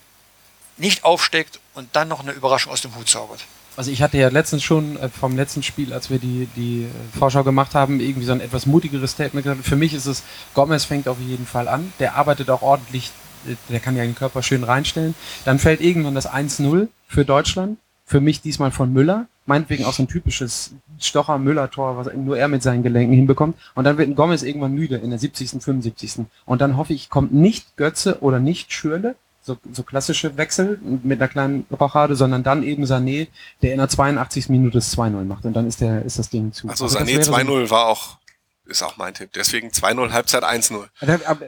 nicht 0.78 1.04
aufsteckt 1.04 1.60
und 1.74 1.94
dann 1.94 2.08
noch 2.08 2.20
eine 2.20 2.32
Überraschung 2.32 2.72
aus 2.72 2.80
dem 2.80 2.94
Hut 2.96 3.10
zaubert. 3.10 3.44
Also 3.76 3.90
ich 3.90 4.02
hatte 4.02 4.16
ja 4.16 4.28
letztens 4.28 4.62
schon 4.62 4.96
äh, 4.96 5.08
vom 5.08 5.36
letzten 5.36 5.62
Spiel, 5.62 5.92
als 5.92 6.10
wir 6.10 6.18
die, 6.18 6.48
die 6.56 6.84
äh, 6.84 7.18
Vorschau 7.18 7.44
gemacht 7.44 7.74
haben, 7.74 8.00
irgendwie 8.00 8.26
so 8.26 8.32
ein 8.32 8.40
etwas 8.40 8.66
mutigeres 8.66 9.12
Statement 9.12 9.44
gesagt. 9.44 9.64
Für 9.64 9.76
mich 9.76 9.92
ist 9.92 10.06
es, 10.06 10.22
Gomez 10.54 10.84
fängt 10.84 11.08
auf 11.08 11.20
jeden 11.20 11.46
Fall 11.46 11.68
an. 11.68 11.92
Der 12.00 12.16
arbeitet 12.16 12.48
auch 12.50 12.62
ordentlich, 12.62 13.12
äh, 13.46 13.54
der 13.68 13.80
kann 13.80 13.96
ja 13.96 14.02
den 14.02 14.14
Körper 14.14 14.42
schön 14.42 14.64
reinstellen. 14.64 15.14
Dann 15.44 15.58
fällt 15.58 15.82
irgendwann 15.82 16.14
das 16.14 16.28
1-0 16.28 16.88
für 17.06 17.24
Deutschland. 17.24 17.78
Für 18.08 18.20
mich 18.20 18.40
diesmal 18.40 18.70
von 18.70 18.92
Müller. 18.92 19.26
Meinetwegen 19.46 19.84
auch 19.84 19.92
so 19.92 20.02
ein 20.02 20.08
typisches 20.08 20.72
Stocher-Müller-Tor, 21.00 21.96
was 21.96 22.12
nur 22.14 22.38
er 22.38 22.48
mit 22.48 22.62
seinen 22.62 22.82
Gelenken 22.82 23.14
hinbekommt. 23.14 23.56
Und 23.74 23.84
dann 23.84 23.98
wird 23.98 24.08
ein 24.08 24.14
Gomez 24.14 24.42
irgendwann 24.42 24.74
müde 24.74 24.96
in 24.96 25.10
der 25.10 25.18
70., 25.18 25.62
75. 25.62 26.24
Und 26.46 26.60
dann 26.60 26.76
hoffe 26.76 26.94
ich, 26.94 27.10
kommt 27.10 27.32
nicht 27.34 27.76
Götze 27.76 28.22
oder 28.22 28.38
nicht 28.38 28.72
Schürle, 28.72 29.16
so, 29.46 29.56
so 29.72 29.84
klassische 29.84 30.36
Wechsel 30.36 30.78
mit 30.82 31.20
einer 31.20 31.28
kleinen 31.28 31.66
Rochade, 31.70 32.16
sondern 32.16 32.42
dann 32.42 32.64
eben 32.64 32.82
Sané, 32.84 33.28
der 33.62 33.72
in 33.72 33.78
der 33.78 33.88
82. 33.88 34.48
Minute 34.48 34.78
das 34.78 34.92
2-0 34.96 35.24
macht 35.24 35.44
und 35.44 35.52
dann 35.54 35.66
ist 35.68 35.80
der 35.80 36.02
ist 36.04 36.18
das 36.18 36.28
Ding 36.30 36.52
zu. 36.52 36.68
Also 36.68 36.84
das 36.86 36.96
Sané 36.96 37.06
wäre 37.12 37.22
so- 37.22 37.32
2-0 37.32 37.70
war 37.70 37.86
auch, 37.86 38.18
ist 38.64 38.82
auch 38.82 38.96
mein 38.96 39.14
Tipp. 39.14 39.30
Deswegen 39.34 39.70
2-0, 39.70 40.10
Halbzeit 40.12 40.42
1-0. 40.42 40.88
Aber- 41.00 41.20
aber 41.26 41.46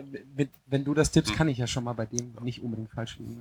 wenn- 0.66 0.84
du 0.84 0.94
das 0.94 1.08
Hm. 1.08 1.12
tippst, 1.14 1.34
kann 1.34 1.48
ich 1.48 1.58
ja 1.58 1.66
schon 1.66 1.82
mal 1.82 1.92
bei 1.94 2.06
dem 2.06 2.34
nicht 2.42 2.62
unbedingt 2.62 2.92
falsch 2.92 3.16
liegen. 3.18 3.37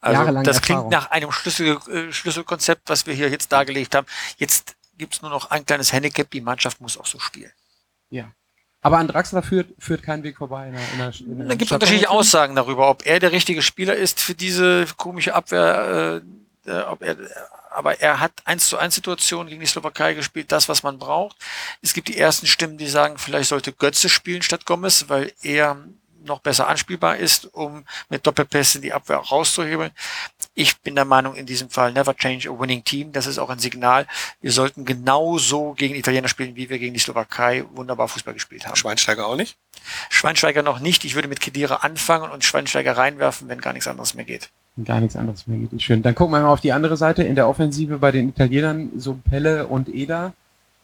Also 0.00 0.22
das 0.42 0.58
Erfahrung. 0.58 0.62
klingt 0.62 0.90
nach 0.90 1.10
einem 1.10 1.32
Schlüssel, 1.32 1.76
äh, 1.92 2.12
Schlüsselkonzept, 2.12 2.88
was 2.88 3.06
wir 3.06 3.14
hier 3.14 3.28
jetzt 3.28 3.50
dargelegt 3.50 3.94
haben. 3.96 4.06
Jetzt 4.38 4.76
gibt's 4.96 5.20
nur 5.20 5.30
noch 5.32 5.50
ein 5.50 5.66
kleines 5.66 5.92
Handicap, 5.92 6.30
die 6.30 6.40
Mannschaft 6.40 6.80
muss 6.80 6.96
auch 6.96 7.06
so 7.06 7.18
spielen. 7.18 7.50
Ja. 8.08 8.30
Aber 8.82 8.98
an 8.98 9.08
Draxler 9.08 9.42
führt, 9.42 9.68
führt 9.78 10.02
kein 10.02 10.22
Weg 10.22 10.38
vorbei. 10.38 10.68
In 10.68 10.74
der, 10.74 10.82
in 10.92 10.98
der, 10.98 11.42
in 11.42 11.48
Da 11.48 11.54
gibt 11.54 11.70
es 11.70 11.72
unterschiedliche 11.72 12.10
Aussagen 12.10 12.56
darüber, 12.56 12.88
ob 12.88 13.04
er 13.04 13.18
der 13.18 13.32
richtige 13.32 13.62
Spieler 13.62 13.94
ist 13.94 14.20
für 14.20 14.34
diese 14.34 14.86
komische 14.96 15.34
Abwehr. 15.34 16.22
Äh, 16.66 16.70
äh, 16.70 16.82
ob 16.82 17.02
er, 17.02 17.16
aber 17.70 18.00
er 18.00 18.20
hat 18.20 18.32
1 18.44 18.68
zu 18.68 18.78
1 18.78 18.94
Situationen 18.94 19.48
gegen 19.48 19.60
die 19.60 19.66
Slowakei 19.66 20.14
gespielt, 20.14 20.50
das, 20.50 20.68
was 20.68 20.82
man 20.82 20.98
braucht. 20.98 21.36
Es 21.82 21.94
gibt 21.94 22.08
die 22.08 22.18
ersten 22.18 22.46
Stimmen, 22.46 22.78
die 22.78 22.88
sagen, 22.88 23.16
vielleicht 23.16 23.48
sollte 23.48 23.72
Götze 23.72 24.08
spielen 24.08 24.42
statt 24.42 24.66
Gomez, 24.66 25.04
weil 25.08 25.32
er 25.42 25.76
noch 26.24 26.40
besser 26.40 26.68
anspielbar 26.68 27.16
ist, 27.16 27.46
um 27.54 27.84
mit 28.08 28.26
Doppelpässe 28.26 28.80
die 28.80 28.92
Abwehr 28.92 29.18
rauszuhebeln. 29.18 29.90
Ich 30.54 30.80
bin 30.80 30.94
der 30.94 31.04
Meinung, 31.04 31.34
in 31.34 31.46
diesem 31.46 31.70
Fall 31.70 31.92
never 31.92 32.14
change 32.14 32.48
a 32.48 32.58
winning 32.58 32.84
team. 32.84 33.12
Das 33.12 33.26
ist 33.26 33.38
auch 33.38 33.50
ein 33.50 33.58
Signal. 33.58 34.06
Wir 34.40 34.52
sollten 34.52 34.84
genauso 34.84 35.72
gegen 35.72 35.94
Italiener 35.94 36.28
spielen, 36.28 36.56
wie 36.56 36.68
wir 36.68 36.78
gegen 36.78 36.94
die 36.94 37.00
Slowakei 37.00 37.64
wunderbar 37.72 38.08
Fußball 38.08 38.34
gespielt 38.34 38.66
haben. 38.66 38.76
Schweinsteiger 38.76 39.26
auch 39.26 39.36
nicht? 39.36 39.56
Schweinsteiger 40.08 40.62
noch 40.62 40.80
nicht. 40.80 41.04
Ich 41.04 41.14
würde 41.14 41.28
mit 41.28 41.40
Kedira 41.40 41.76
anfangen 41.76 42.30
und 42.30 42.44
Schweinsteiger 42.44 42.96
reinwerfen, 42.96 43.48
wenn 43.48 43.60
gar 43.60 43.72
nichts 43.72 43.88
anderes 43.88 44.14
mehr 44.14 44.24
geht. 44.24 44.50
Gar 44.84 45.00
nichts 45.00 45.16
anderes 45.16 45.46
mehr 45.46 45.58
geht. 45.58 45.82
Schön. 45.82 46.02
Dann 46.02 46.14
gucken 46.14 46.34
wir 46.34 46.40
mal 46.40 46.48
auf 46.48 46.60
die 46.60 46.72
andere 46.72 46.96
Seite. 46.96 47.22
In 47.22 47.34
der 47.34 47.48
Offensive 47.48 47.98
bei 47.98 48.12
den 48.12 48.28
Italienern, 48.28 48.90
so 48.96 49.14
Pelle 49.14 49.66
und 49.66 49.88
Eder, 49.88 50.32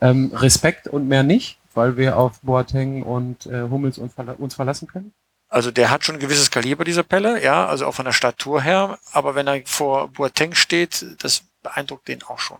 ähm, 0.00 0.32
Respekt 0.34 0.88
und 0.88 1.08
mehr 1.08 1.22
nicht, 1.22 1.58
weil 1.74 1.96
wir 1.96 2.18
auf 2.18 2.40
Boateng 2.40 3.02
und 3.02 3.46
äh, 3.46 3.62
Hummels 3.62 3.98
uns, 3.98 4.14
verla 4.14 4.32
uns 4.32 4.54
verlassen 4.54 4.88
können. 4.88 5.12
Also 5.56 5.70
der 5.70 5.88
hat 5.88 6.04
schon 6.04 6.16
ein 6.16 6.20
gewisses 6.20 6.50
Kaliber, 6.50 6.84
dieser 6.84 7.02
Pelle, 7.02 7.42
ja, 7.42 7.66
also 7.66 7.86
auch 7.86 7.94
von 7.94 8.04
der 8.04 8.12
Statur 8.12 8.60
her. 8.60 8.98
Aber 9.12 9.34
wenn 9.34 9.46
er 9.46 9.62
vor 9.64 10.08
Boateng 10.08 10.54
steht, 10.54 11.06
das 11.20 11.44
beeindruckt 11.62 12.08
den 12.08 12.22
auch 12.24 12.38
schon. 12.38 12.58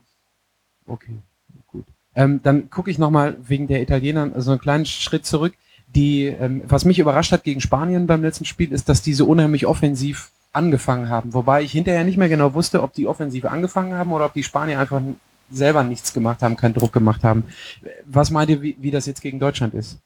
Okay, 0.87 1.19
gut. 1.67 1.85
Ähm, 2.15 2.41
dann 2.43 2.71
gucke 2.71 2.91
ich 2.91 2.97
nochmal 2.97 3.37
wegen 3.47 3.67
der 3.67 3.83
Italiener 3.83 4.31
so 4.41 4.51
einen 4.51 4.61
kleinen 4.61 4.87
Schritt 4.87 5.27
zurück. 5.27 5.53
Die, 5.89 6.25
ähm, 6.25 6.63
was 6.65 6.87
mich 6.87 6.99
überrascht 6.99 7.33
hat 7.33 7.45
gegen 7.45 7.61
Spanien 7.61 8.07
beim 8.07 8.23
letzten 8.23 8.47
Spiel, 8.47 8.73
ist, 8.73 8.89
dass 8.89 9.03
die 9.03 9.13
so 9.13 9.27
unheimlich 9.27 9.67
offensiv 9.67 10.31
angefangen 10.55 11.11
haben. 11.11 11.35
Wobei 11.35 11.61
ich 11.65 11.73
hinterher 11.73 12.03
nicht 12.03 12.17
mehr 12.17 12.31
genau 12.31 12.55
wusste, 12.55 12.83
ob 12.83 12.95
die 12.95 13.07
Offensive 13.07 13.51
angefangen 13.51 13.93
haben 13.93 14.11
oder 14.11 14.25
ob 14.25 14.33
die 14.33 14.43
Spanier 14.43 14.81
einfach 14.81 15.03
selber 15.51 15.85
nichts 15.85 16.15
gemacht 16.15 16.41
haben, 16.41 16.57
keinen 16.57 16.73
Druck 16.73 16.95
gemacht 16.95 17.25
haben. 17.25 17.45
Was 18.07 18.31
meint 18.31 18.49
ihr, 18.49 18.63
wie, 18.63 18.75
wie 18.81 18.91
das 18.91 19.05
jetzt 19.05 19.21
gegen 19.21 19.39
Deutschland 19.39 19.75
ist? 19.75 19.99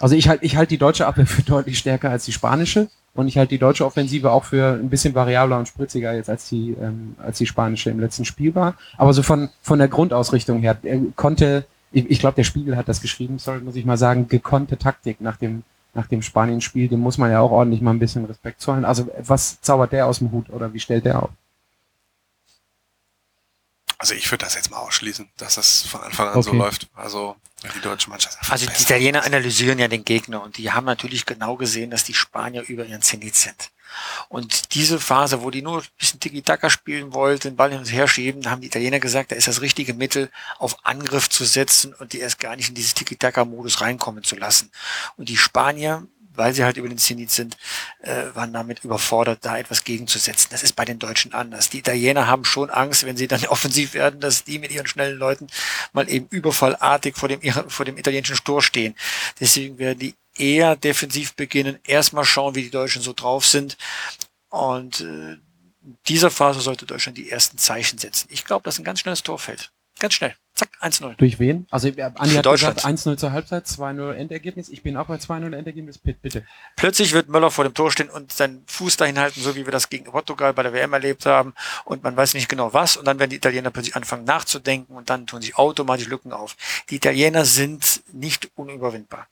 Also 0.00 0.16
ich 0.16 0.28
halte 0.28 0.44
ich 0.44 0.56
halt 0.56 0.70
die 0.70 0.78
deutsche 0.78 1.06
Abwehr 1.06 1.26
für 1.26 1.42
deutlich 1.46 1.78
stärker 1.78 2.10
als 2.10 2.24
die 2.24 2.32
spanische 2.32 2.88
und 3.14 3.28
ich 3.28 3.38
halte 3.38 3.50
die 3.50 3.58
deutsche 3.58 3.84
Offensive 3.84 4.30
auch 4.30 4.44
für 4.44 4.74
ein 4.74 4.88
bisschen 4.88 5.14
variabler 5.14 5.58
und 5.58 5.68
spritziger 5.68 6.14
jetzt 6.14 6.30
als 6.30 6.48
die 6.48 6.76
ähm, 6.80 7.14
als 7.18 7.38
die 7.38 7.46
spanische 7.46 7.90
im 7.90 8.00
letzten 8.00 8.24
Spiel 8.24 8.54
war. 8.54 8.74
Aber 8.96 9.12
so 9.12 9.22
von 9.22 9.50
von 9.62 9.78
der 9.78 9.88
Grundausrichtung 9.88 10.60
her 10.60 10.76
er 10.82 11.00
konnte 11.16 11.64
ich, 11.92 12.10
ich 12.10 12.18
glaube 12.20 12.36
der 12.36 12.44
Spiegel 12.44 12.76
hat 12.76 12.88
das 12.88 13.00
geschrieben, 13.00 13.38
sorry 13.38 13.60
muss 13.60 13.76
ich 13.76 13.84
mal 13.84 13.98
sagen, 13.98 14.28
gekonnte 14.28 14.78
Taktik 14.78 15.20
nach 15.20 15.36
dem 15.36 15.62
nach 15.92 16.06
dem 16.06 16.22
Spanien-Spiel, 16.22 16.88
dem 16.88 17.00
muss 17.00 17.18
man 17.18 17.30
ja 17.30 17.40
auch 17.40 17.50
ordentlich 17.50 17.80
mal 17.80 17.90
ein 17.90 17.98
bisschen 17.98 18.24
Respekt 18.24 18.60
zollen. 18.60 18.84
Also 18.84 19.08
was 19.18 19.60
zaubert 19.60 19.92
der 19.92 20.06
aus 20.06 20.18
dem 20.18 20.30
Hut 20.30 20.48
oder 20.50 20.72
wie 20.72 20.80
stellt 20.80 21.04
der 21.04 21.22
auf? 21.22 21.30
Also 24.00 24.14
ich 24.14 24.30
würde 24.30 24.46
das 24.46 24.54
jetzt 24.54 24.70
mal 24.70 24.78
ausschließen, 24.78 25.28
dass 25.36 25.56
das 25.56 25.82
von 25.82 26.00
Anfang 26.00 26.28
an 26.28 26.38
Okay. 26.38 26.50
so 26.50 26.54
läuft. 26.54 26.88
Also 26.94 27.36
die 27.74 27.80
deutsche 27.82 28.08
Mannschaft. 28.08 28.38
Also 28.48 28.64
die. 28.64 28.82
Italiener 28.82 29.24
analysieren 29.24 29.78
ja 29.78 29.88
den 29.88 30.06
Gegner 30.06 30.42
und 30.42 30.56
die 30.56 30.72
haben 30.72 30.86
natürlich 30.86 31.26
genau 31.26 31.56
gesehen, 31.56 31.90
dass 31.90 32.02
die 32.02 32.14
Spanier 32.14 32.62
über 32.62 32.86
ihren 32.86 33.02
Zenit 33.02 33.36
sind. 33.36 33.70
Und 34.30 34.74
diese 34.74 34.98
Phase, 34.98 35.42
wo 35.42 35.50
die 35.50 35.60
nur 35.60 35.82
ein 35.82 35.86
bisschen 35.98 36.18
Tiki-Taka 36.18 36.70
spielen 36.70 37.12
wollten, 37.12 37.48
den 37.50 37.56
Ball 37.56 37.70
hin 37.70 37.80
und 37.80 37.92
her 37.92 38.08
schieben, 38.08 38.40
da 38.40 38.50
haben 38.50 38.62
die 38.62 38.68
Italiener 38.68 39.00
gesagt, 39.00 39.32
da 39.32 39.36
ist 39.36 39.48
das 39.48 39.60
richtige 39.60 39.92
Mittel, 39.92 40.30
auf 40.58 40.86
Angriff 40.86 41.28
zu 41.28 41.44
setzen 41.44 41.92
und 41.94 42.14
die 42.14 42.20
erst 42.20 42.38
gar 42.38 42.56
nicht 42.56 42.70
in 42.70 42.74
dieses 42.76 42.94
Tiki-Taka-Modus 42.94 43.82
reinkommen 43.82 44.24
zu 44.24 44.36
lassen. 44.36 44.70
Und 45.18 45.28
die 45.28 45.36
Spanier, 45.36 46.06
weil 46.34 46.54
sie 46.54 46.64
halt 46.64 46.76
über 46.76 46.88
den 46.88 46.98
Zenit 46.98 47.30
sind, 47.30 47.56
äh, 48.00 48.26
waren 48.34 48.52
damit 48.52 48.84
überfordert, 48.84 49.44
da 49.44 49.58
etwas 49.58 49.84
gegenzusetzen. 49.84 50.48
Das 50.50 50.62
ist 50.62 50.74
bei 50.74 50.84
den 50.84 50.98
Deutschen 50.98 51.32
anders. 51.32 51.70
Die 51.70 51.78
Italiener 51.78 52.26
haben 52.26 52.44
schon 52.44 52.70
Angst, 52.70 53.04
wenn 53.04 53.16
sie 53.16 53.28
dann 53.28 53.44
offensiv 53.46 53.94
werden, 53.94 54.20
dass 54.20 54.44
die 54.44 54.58
mit 54.58 54.72
ihren 54.72 54.86
schnellen 54.86 55.18
Leuten 55.18 55.48
mal 55.92 56.08
eben 56.08 56.26
überfallartig 56.30 57.16
vor 57.16 57.28
dem, 57.28 57.40
vor 57.68 57.84
dem 57.84 57.98
italienischen 57.98 58.36
Stor 58.36 58.62
stehen. 58.62 58.94
Deswegen 59.40 59.78
werden 59.78 59.98
die 59.98 60.14
eher 60.36 60.76
defensiv 60.76 61.34
beginnen, 61.34 61.78
erstmal 61.84 62.24
schauen, 62.24 62.54
wie 62.54 62.62
die 62.62 62.70
Deutschen 62.70 63.02
so 63.02 63.12
drauf 63.12 63.46
sind. 63.46 63.76
Und 64.48 65.00
äh, 65.00 65.36
in 65.82 65.98
dieser 66.08 66.30
Phase 66.30 66.60
sollte 66.60 66.86
Deutschland 66.86 67.18
die 67.18 67.30
ersten 67.30 67.58
Zeichen 67.58 67.98
setzen. 67.98 68.28
Ich 68.30 68.44
glaube, 68.44 68.64
dass 68.64 68.78
ein 68.78 68.84
ganz 68.84 69.00
schnelles 69.00 69.22
Tor 69.22 69.38
fällt. 69.38 69.72
Ganz 69.98 70.14
schnell. 70.14 70.34
Zack, 70.60 70.76
1-0. 70.82 71.16
Durch 71.16 71.38
wen? 71.38 71.66
Also 71.70 71.88
äh, 71.88 72.02
Andi 72.02 72.34
hat 72.34 72.44
Deutschland. 72.44 72.76
gesagt 72.76 72.98
1-0 72.98 73.16
zur 73.16 73.32
Halbzeit, 73.32 73.64
2-0 73.64 74.12
Endergebnis. 74.12 74.68
Ich 74.68 74.82
bin 74.82 74.98
auch 74.98 75.06
bei 75.06 75.14
2-0 75.14 75.56
Endergebnis. 75.56 75.96
Bitte. 75.96 76.44
Plötzlich 76.76 77.14
wird 77.14 77.30
Möller 77.30 77.50
vor 77.50 77.64
dem 77.64 77.72
Tor 77.72 77.90
stehen 77.90 78.10
und 78.10 78.30
seinen 78.30 78.62
Fuß 78.66 78.98
dahin 78.98 79.18
halten, 79.18 79.40
so 79.40 79.56
wie 79.56 79.64
wir 79.64 79.72
das 79.72 79.88
gegen 79.88 80.04
Portugal 80.04 80.52
bei 80.52 80.62
der 80.62 80.74
WM 80.74 80.92
erlebt 80.92 81.24
haben. 81.24 81.54
Und 81.86 82.02
man 82.02 82.14
weiß 82.14 82.34
nicht 82.34 82.50
genau 82.50 82.74
was. 82.74 82.98
Und 82.98 83.06
dann 83.06 83.18
werden 83.18 83.30
die 83.30 83.36
Italiener 83.36 83.70
plötzlich 83.70 83.96
anfangen 83.96 84.24
nachzudenken 84.24 84.94
und 84.94 85.08
dann 85.08 85.26
tun 85.26 85.40
sich 85.40 85.56
automatisch 85.56 86.08
Lücken 86.08 86.34
auf. 86.34 86.58
Die 86.90 86.96
Italiener 86.96 87.46
sind 87.46 88.02
nicht 88.12 88.50
unüberwindbar. 88.54 89.28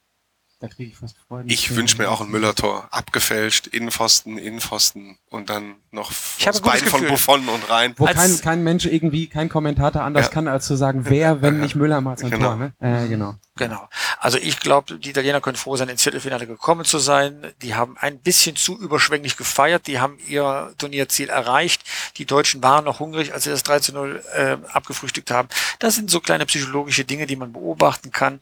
Da 0.61 0.67
kriege 0.67 0.91
ich 0.91 0.97
fast 0.97 1.15
Freude. 1.27 1.47
Ich 1.47 1.73
wünsche 1.73 1.97
mir 1.97 2.11
auch 2.11 2.19
ein 2.19 2.29
Müller-Tor. 2.29 2.89
Abgefälscht, 2.91 3.67
Innenpfosten, 3.67 4.37
Innenpfosten 4.37 5.17
und 5.29 5.49
dann 5.49 5.75
noch 5.91 6.11
Ich 6.37 6.43
gutes 6.45 6.59
Bein 6.61 6.79
von. 6.81 7.07
Buffon 7.07 7.47
und 7.47 7.69
rein. 7.69 7.93
Wo 7.95 8.05
kein, 8.05 8.41
kein 8.41 8.63
Mensch 8.63 8.85
irgendwie, 8.85 9.27
kein 9.27 9.47
Kommentator 9.47 10.01
anders 10.01 10.25
Ja. 10.25 10.31
kann, 10.33 10.49
als 10.49 10.65
zu 10.67 10.75
sagen, 10.75 11.05
wer, 11.07 11.41
wenn 11.41 11.61
nicht 11.61 11.75
Müller 11.75 12.01
macht 12.01 12.19
sein 12.19 12.31
Genau. 12.31 12.47
Tor, 12.47 12.55
ne? 12.57 12.73
Äh, 12.79 13.07
genau. 13.07 13.35
Genau. 13.55 13.87
Also 14.19 14.37
ich 14.37 14.59
glaube, 14.59 14.97
die 14.99 15.09
Italiener 15.09 15.41
können 15.41 15.57
froh 15.57 15.75
sein, 15.75 15.89
ins 15.89 16.03
Viertelfinale 16.03 16.47
gekommen 16.47 16.85
zu 16.85 16.97
sein. 16.97 17.53
Die 17.61 17.75
haben 17.75 17.97
ein 17.97 18.19
bisschen 18.19 18.55
zu 18.55 18.77
überschwänglich 18.79 19.35
gefeiert. 19.37 19.87
Die 19.87 19.99
haben 19.99 20.17
ihr 20.27 20.73
Turnierziel 20.77 21.29
erreicht. 21.29 21.83
Die 22.17 22.25
Deutschen 22.25 22.61
waren 22.63 22.85
noch 22.85 22.99
hungrig, 22.99 23.33
als 23.33 23.43
sie 23.45 23.49
das 23.49 23.63
3 23.63 23.79
zu 23.79 23.93
0 23.93 24.23
äh, 24.33 24.57
abgefrühstückt 24.71 25.31
haben. 25.31 25.47
Das 25.79 25.95
sind 25.95 26.09
so 26.09 26.19
kleine 26.21 26.45
psychologische 26.45 27.03
Dinge, 27.05 27.25
die 27.27 27.35
man 27.37 27.51
beobachten 27.53 28.11
kann. 28.11 28.39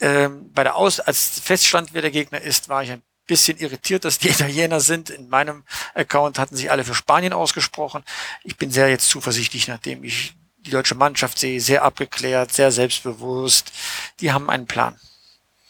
Ähm, 0.00 0.50
bei 0.52 0.64
der 0.64 0.76
Aus 0.76 1.00
als 1.00 1.40
feststand, 1.40 1.90
wer 1.92 2.02
der 2.02 2.10
Gegner 2.10 2.40
ist, 2.40 2.68
war 2.68 2.82
ich 2.82 2.90
ein 2.90 3.02
bisschen 3.26 3.58
irritiert, 3.58 4.04
dass 4.04 4.18
die 4.18 4.28
Italiener 4.30 4.80
sind. 4.80 5.10
In 5.10 5.28
meinem 5.28 5.64
Account 5.94 6.38
hatten 6.38 6.56
sich 6.56 6.70
alle 6.70 6.84
für 6.84 6.94
Spanien 6.94 7.32
ausgesprochen. 7.32 8.02
Ich 8.44 8.56
bin 8.56 8.70
sehr 8.70 8.88
jetzt 8.88 9.08
zuversichtlich, 9.08 9.68
nachdem 9.68 10.04
ich 10.04 10.34
die 10.58 10.70
deutsche 10.70 10.94
Mannschaft 10.94 11.38
sehe, 11.38 11.60
sehr 11.60 11.84
abgeklärt, 11.84 12.52
sehr 12.52 12.70
selbstbewusst. 12.70 13.72
Die 14.20 14.32
haben 14.32 14.50
einen 14.50 14.66
Plan. 14.66 14.98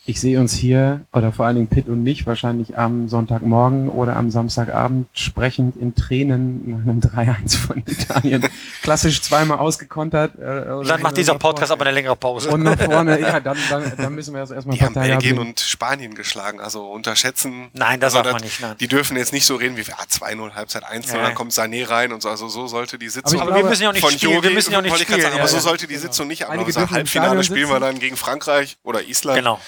Ich 0.06 0.18
sehe 0.20 0.40
uns 0.40 0.54
hier, 0.54 1.02
oder 1.12 1.30
vor 1.30 1.44
allen 1.46 1.56
Dingen 1.56 1.68
Pitt 1.68 1.86
und 1.86 2.02
mich, 2.02 2.26
wahrscheinlich 2.26 2.76
am 2.76 3.08
Sonntagmorgen 3.08 3.90
oder 3.90 4.16
am 4.16 4.30
Samstagabend 4.30 5.06
sprechend 5.12 5.76
in 5.76 5.94
Tränen 5.94 6.68
nach 6.70 6.82
einem 6.82 7.00
3-1 7.44 7.56
von 7.58 7.78
Italien. 7.86 8.46
Klassisch 8.82 9.20
zweimal 9.20 9.58
ausgekontert. 9.58 10.36
Äh, 10.36 10.84
dann 10.86 11.02
macht 11.02 11.18
dieser 11.18 11.34
Podcast 11.34 11.70
aber 11.70 11.84
eine 11.84 11.92
längere 11.94 12.16
Pause. 12.16 12.48
Und 12.50 12.62
nach 12.62 12.80
vorne, 12.80 13.20
ja, 13.20 13.40
dann, 13.40 13.58
dann, 13.68 13.92
dann 13.96 14.14
müssen 14.14 14.32
wir 14.32 14.40
das 14.40 14.50
erstmal 14.50 14.76
Die 14.76 14.82
haben 14.82 14.94
Belgien 14.94 15.38
haben. 15.38 15.48
und 15.48 15.60
Spanien 15.60 16.14
geschlagen. 16.14 16.60
Also 16.60 16.90
unterschätzen. 16.90 17.68
Nein, 17.74 18.00
das 18.00 18.14
also 18.14 18.24
darf 18.24 18.32
man 18.32 18.42
nicht, 18.42 18.60
nein. 18.60 18.76
Die 18.80 18.88
dürfen 18.88 19.16
jetzt 19.18 19.32
nicht 19.34 19.44
so 19.46 19.56
reden 19.56 19.76
wie 19.76 19.84
ah, 19.92 20.02
2-0, 20.10 20.54
Halbzeit 20.54 20.84
1-0, 20.86 21.14
Ja. 21.14 21.22
dann 21.22 21.34
kommt 21.34 21.52
Sané 21.52 21.88
rein 21.88 22.12
und 22.12 22.22
so. 22.22 22.30
Also 22.30 22.48
so 22.48 22.66
sollte 22.66 22.98
die 22.98 23.10
Sitzung 23.10 23.36
ich 23.36 23.40
aber 23.42 23.50
glaube, 23.52 23.64
wir 23.66 23.70
müssen 23.70 23.82
ja 23.82 23.88
auch 23.90 23.92
nicht 23.92 24.02
von 24.02 24.12
spielen. 24.12 24.42
Wir 24.42 24.50
müssen 24.50 24.72
ja 24.72 24.78
auch 24.78 24.82
nicht 24.82 24.90
wollte 24.90 25.02
ich 25.04 25.08
gerade 25.08 25.20
spielen. 25.20 25.32
sagen, 25.34 25.42
aber 25.42 25.48
ja, 25.48 25.48
so 25.48 25.56
ja. 25.56 25.62
sollte 25.62 25.86
die 25.86 25.96
Sitzung 25.96 26.26
nicht 26.26 26.46
ablaufen. 26.46 26.82
im 26.82 26.90
Halbfinale 26.90 27.44
spielen 27.44 27.68
wir 27.68 27.80
dann 27.80 27.98
gegen 27.98 28.16
Frankreich 28.16 28.78
oder 28.82 29.02
Island. 29.02 29.38
Genau. 29.38 29.60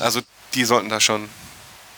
Also 0.00 0.20
die 0.54 0.64
sollten 0.64 0.88
da 0.88 1.00
schon. 1.00 1.28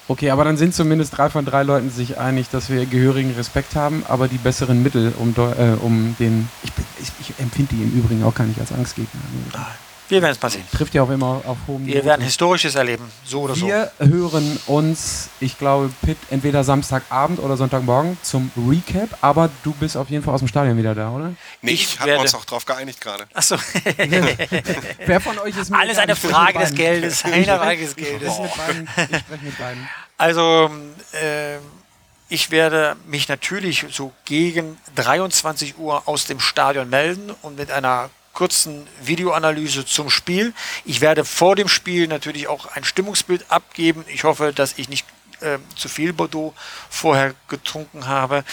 Okay, 0.08 0.30
aber 0.30 0.42
dann 0.44 0.56
sind 0.56 0.74
zumindest 0.74 1.16
drei 1.16 1.30
von 1.30 1.44
drei 1.44 1.62
Leuten 1.62 1.90
sich 1.90 2.18
einig, 2.18 2.48
dass 2.50 2.68
wir 2.68 2.84
gehörigen 2.86 3.32
Respekt 3.36 3.76
haben, 3.76 4.04
aber 4.08 4.26
die 4.26 4.38
besseren 4.38 4.82
Mittel, 4.82 5.12
um, 5.18 5.34
Deu- 5.34 5.52
äh, 5.56 5.76
um 5.80 6.16
den. 6.18 6.48
Ich, 6.64 6.72
bin- 6.72 6.84
ich, 7.00 7.12
ich 7.20 7.34
empfinde 7.38 7.74
die 7.76 7.82
im 7.82 7.92
Übrigen 7.96 8.24
auch 8.24 8.34
gar 8.34 8.44
nicht 8.46 8.58
als 8.58 8.72
Angstgegner. 8.72 9.20
Wir 10.10 10.20
werden 10.22 10.32
es 10.32 10.42
mal 10.42 10.50
sehen. 10.50 10.64
Trifft 10.72 10.92
ja 10.94 11.04
auch 11.04 11.10
immer 11.10 11.40
auf 11.46 11.56
hohem 11.68 11.86
Wir 11.86 11.96
Niveau. 11.96 12.06
werden 12.06 12.22
Historisches 12.22 12.74
erleben. 12.74 13.10
So 13.24 13.42
oder 13.42 13.54
so. 13.54 13.66
Wir 13.66 13.92
hören 13.98 14.58
uns, 14.66 15.28
ich 15.38 15.56
glaube, 15.56 15.88
Pitt 16.02 16.18
entweder 16.30 16.64
Samstagabend 16.64 17.38
oder 17.38 17.56
Sonntagmorgen 17.56 18.18
zum 18.22 18.50
Recap, 18.68 19.16
aber 19.20 19.50
du 19.62 19.72
bist 19.72 19.96
auf 19.96 20.10
jeden 20.10 20.24
Fall 20.24 20.34
aus 20.34 20.40
dem 20.40 20.48
Stadion 20.48 20.76
wieder 20.76 20.96
da, 20.96 21.10
oder? 21.10 21.32
Nee, 21.62 21.70
Ich 21.70 22.04
wir 22.04 22.18
uns 22.18 22.34
auch 22.34 22.44
drauf 22.44 22.66
geeinigt 22.66 23.00
gerade. 23.00 23.26
Achso. 23.34 23.56
Wer 25.06 25.20
von 25.20 25.38
euch 25.38 25.56
ist 25.56 25.70
mit 25.70 25.78
Alles 25.78 25.98
eine 25.98 26.16
Frage 26.16 26.58
des 26.58 26.74
Geldes. 26.74 27.24
Eine 27.24 27.44
Frage 27.44 27.80
des 27.84 27.94
Geldes. 27.94 28.32
Ich 28.36 28.52
spreche 29.18 29.44
mit 29.44 29.58
beiden. 29.58 29.88
Also, 30.18 30.70
ähm, 31.22 31.60
ich 32.28 32.50
werde 32.50 32.96
mich 33.06 33.28
natürlich 33.28 33.86
so 33.90 34.12
gegen 34.24 34.76
23 34.96 35.78
Uhr 35.78 36.02
aus 36.06 36.26
dem 36.26 36.40
Stadion 36.40 36.90
melden 36.90 37.30
und 37.42 37.56
mit 37.56 37.70
einer 37.70 38.10
kurzen 38.32 38.86
Videoanalyse 39.02 39.84
zum 39.84 40.10
Spiel. 40.10 40.54
Ich 40.84 41.00
werde 41.00 41.24
vor 41.24 41.56
dem 41.56 41.68
Spiel 41.68 42.06
natürlich 42.06 42.48
auch 42.48 42.66
ein 42.66 42.84
Stimmungsbild 42.84 43.50
abgeben. 43.50 44.04
Ich 44.08 44.24
hoffe, 44.24 44.52
dass 44.54 44.78
ich 44.78 44.88
nicht 44.88 45.06
äh, 45.40 45.58
zu 45.76 45.88
viel 45.88 46.12
Bordeaux 46.12 46.54
vorher 46.88 47.34
getrunken 47.48 48.06
habe. 48.06 48.44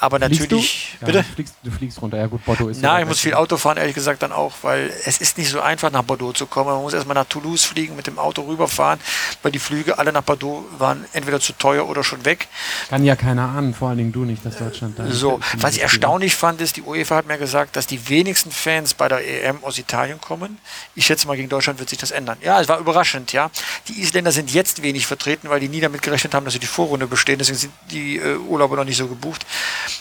Aber 0.00 0.18
natürlich. 0.18 0.96
du? 1.00 1.06
Bitte? 1.06 1.18
Ja, 1.18 1.22
du, 1.24 1.32
fliegst, 1.34 1.54
du 1.62 1.70
fliegst 1.70 2.02
runter. 2.02 2.18
Ja 2.18 2.26
gut, 2.26 2.44
Bordeaux 2.44 2.68
ist 2.68 2.80
Na, 2.82 2.94
ja 2.96 3.02
ich 3.02 3.06
muss 3.08 3.20
viel 3.20 3.32
Auto 3.32 3.56
fahren, 3.56 3.78
ehrlich 3.78 3.94
gesagt 3.94 4.22
dann 4.22 4.32
auch, 4.32 4.52
weil 4.62 4.92
es 5.06 5.18
ist 5.18 5.38
nicht 5.38 5.48
so 5.48 5.60
einfach, 5.60 5.90
nach 5.90 6.02
Bordeaux 6.02 6.32
zu 6.32 6.46
kommen. 6.46 6.70
Man 6.70 6.82
muss 6.82 6.92
erstmal 6.92 7.14
nach 7.14 7.24
Toulouse 7.26 7.64
fliegen, 7.64 7.96
mit 7.96 8.06
dem 8.06 8.18
Auto 8.18 8.42
rüberfahren, 8.42 8.98
weil 9.42 9.52
die 9.52 9.58
Flüge 9.58 9.96
alle 9.98 10.12
nach 10.12 10.22
Bordeaux 10.22 10.64
waren 10.78 11.04
entweder 11.12 11.40
zu 11.40 11.52
teuer 11.54 11.88
oder 11.88 12.04
schon 12.04 12.24
weg. 12.24 12.48
Kann 12.90 13.04
ja 13.04 13.16
keiner 13.16 13.48
ahnen, 13.48 13.72
vor 13.72 13.88
allen 13.88 13.98
Dingen 13.98 14.12
du 14.12 14.24
nicht, 14.24 14.44
dass 14.44 14.58
Deutschland 14.58 14.98
da 14.98 15.06
So, 15.10 15.38
ist. 15.38 15.62
was 15.62 15.76
ich 15.76 15.82
erstaunlich 15.82 16.34
fand, 16.34 16.60
ist, 16.60 16.76
die 16.76 16.82
UEFA 16.82 17.16
hat 17.16 17.26
mir 17.26 17.38
gesagt, 17.38 17.76
dass 17.76 17.86
die 17.86 18.08
wenigsten 18.08 18.50
Fans 18.50 18.92
bei 18.94 19.08
der 19.08 19.26
EM 19.44 19.62
aus 19.64 19.78
Italien 19.78 20.20
kommen. 20.20 20.58
Ich 20.94 21.06
schätze 21.06 21.26
mal, 21.28 21.36
gegen 21.36 21.48
Deutschland 21.48 21.78
wird 21.78 21.88
sich 21.88 21.98
das 21.98 22.10
ändern. 22.10 22.36
Ja, 22.42 22.60
es 22.60 22.68
war 22.68 22.78
überraschend, 22.78 23.32
ja. 23.32 23.50
Die 23.88 24.02
Isländer 24.02 24.32
sind 24.32 24.52
jetzt 24.52 24.82
wenig 24.82 25.06
vertreten, 25.06 25.48
weil 25.48 25.60
die 25.60 25.68
nie 25.68 25.80
damit 25.80 26.02
gerechnet 26.02 26.33
haben, 26.34 26.44
dass 26.44 26.54
sie 26.54 26.60
die 26.60 26.66
Vorrunde 26.66 27.06
bestehen. 27.06 27.38
Deswegen 27.38 27.58
sind 27.58 27.72
die 27.90 28.16
äh, 28.16 28.36
Urlauber 28.36 28.76
noch 28.76 28.84
nicht 28.84 28.96
so 28.96 29.06
gebucht. 29.06 29.46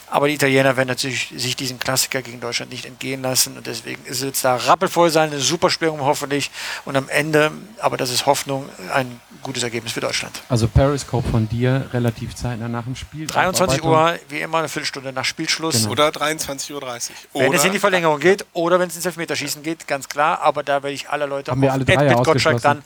Aber 0.09 0.27
die 0.27 0.35
Italiener 0.35 0.75
werden 0.77 0.89
natürlich 0.89 1.33
sich 1.35 1.55
diesen 1.55 1.79
Klassiker 1.79 2.21
gegen 2.21 2.39
Deutschland 2.39 2.71
nicht 2.71 2.85
entgehen 2.85 3.21
lassen. 3.21 3.57
Und 3.57 3.67
deswegen 3.67 4.03
ist 4.05 4.21
es 4.21 4.41
da 4.41 4.55
rappelvoll 4.55 5.09
sein, 5.09 5.31
eine 5.31 5.39
super 5.39 5.69
Spielung 5.69 6.01
hoffentlich. 6.01 6.51
Und 6.85 6.95
am 6.95 7.09
Ende, 7.09 7.51
aber 7.79 7.97
das 7.97 8.09
ist 8.09 8.25
Hoffnung, 8.25 8.67
ein 8.93 9.19
gutes 9.41 9.63
Ergebnis 9.63 9.93
für 9.93 10.01
Deutschland. 10.01 10.41
Also 10.49 10.67
Periscope 10.67 11.27
von 11.29 11.47
dir 11.49 11.89
relativ 11.93 12.35
zeitnah 12.35 12.67
nach 12.67 12.83
dem 12.83 12.95
Spiel. 12.95 13.27
23 13.27 13.81
Aufarbeitung. 13.81 14.19
Uhr, 14.19 14.29
wie 14.29 14.41
immer, 14.41 14.59
eine 14.59 14.69
Viertelstunde 14.69 15.13
nach 15.13 15.25
Spielschluss. 15.25 15.81
Genau. 15.81 15.91
Oder 15.91 16.09
23.30 16.09 16.73
Uhr. 16.73 16.81
Wenn 17.33 17.47
Oder 17.49 17.57
es 17.57 17.65
in 17.65 17.71
die 17.71 17.79
Verlängerung 17.79 18.19
geht 18.19 18.45
oder 18.53 18.79
wenn 18.79 18.89
es 18.89 18.95
ins 18.95 19.05
Elfmeterschießen 19.05 19.63
geht, 19.63 19.87
ganz 19.87 20.07
klar. 20.09 20.41
Aber 20.41 20.63
da 20.63 20.83
werde 20.83 20.93
ich 20.93 21.09
alle 21.09 21.25
Leute 21.25 21.51
Haben 21.51 21.61
wir 21.61 21.71
alle 21.71 21.85
Ed 21.85 22.23
Gottschalk 22.23 22.61
dann, 22.61 22.83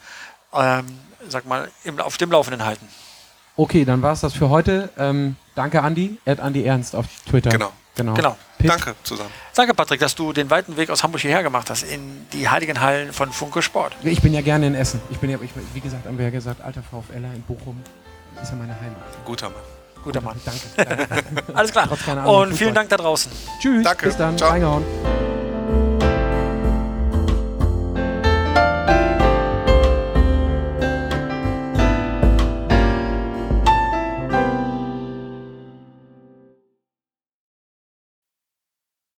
ähm, 0.53 0.85
sag 1.27 1.45
mal, 1.45 1.69
im, 1.83 1.99
auf 1.99 2.17
dem 2.17 2.31
Laufenden 2.31 2.65
halten. 2.65 2.87
Okay, 3.57 3.85
dann 3.85 4.01
war 4.03 4.13
es 4.13 4.21
das 4.21 4.33
für 4.33 4.49
heute. 4.49 4.89
Ähm, 4.97 5.35
danke 5.55 5.81
Andi, 5.81 6.19
Ed 6.25 6.39
Andi 6.39 6.63
Ernst 6.63 6.95
auf 6.95 7.07
Twitter. 7.27 7.49
Genau. 7.49 7.71
genau. 7.95 8.13
Genau. 8.13 8.37
Danke 8.59 8.95
zusammen. 9.03 9.29
Danke, 9.55 9.73
Patrick, 9.73 9.99
dass 9.99 10.15
du 10.15 10.31
den 10.33 10.49
weiten 10.49 10.77
Weg 10.77 10.89
aus 10.89 11.03
Hamburg 11.03 11.21
hierher 11.21 11.43
gemacht 11.43 11.69
hast 11.69 11.83
in 11.83 12.27
die 12.33 12.49
heiligen 12.49 12.79
Hallen 12.79 13.13
von 13.13 13.31
Funke 13.31 13.61
Sport. 13.61 13.93
Ich 14.03 14.21
bin 14.21 14.33
ja 14.33 14.41
gerne 14.41 14.67
in 14.67 14.75
Essen. 14.75 15.01
Ich 15.09 15.17
bin 15.17 15.29
ja, 15.29 15.37
ich, 15.41 15.49
wie 15.73 15.79
gesagt, 15.79 16.05
haben 16.05 16.17
wir 16.17 16.25
ja 16.25 16.31
gesagt, 16.31 16.61
alter 16.61 16.81
VfLer 16.81 17.33
in 17.33 17.41
Bochum 17.43 17.81
ist 18.41 18.51
ja 18.51 18.55
meine 18.55 18.79
Heimat. 18.79 19.25
Guter 19.25 19.49
Mann. 19.49 19.59
Guter 20.03 20.21
Mann. 20.21 20.39
Danke. 20.45 20.61
danke. 21.09 21.43
Alles 21.53 21.71
klar. 21.71 21.89
Und 22.25 22.53
vielen 22.53 22.75
Dank 22.75 22.89
da 22.89 22.97
draußen. 22.97 23.31
Tschüss. 23.59 23.83
Danke. 23.83 24.05
Bis 24.05 24.17
dann. 24.17 24.37
Ciao. 24.37 24.51
Reingehauen. 24.51 24.83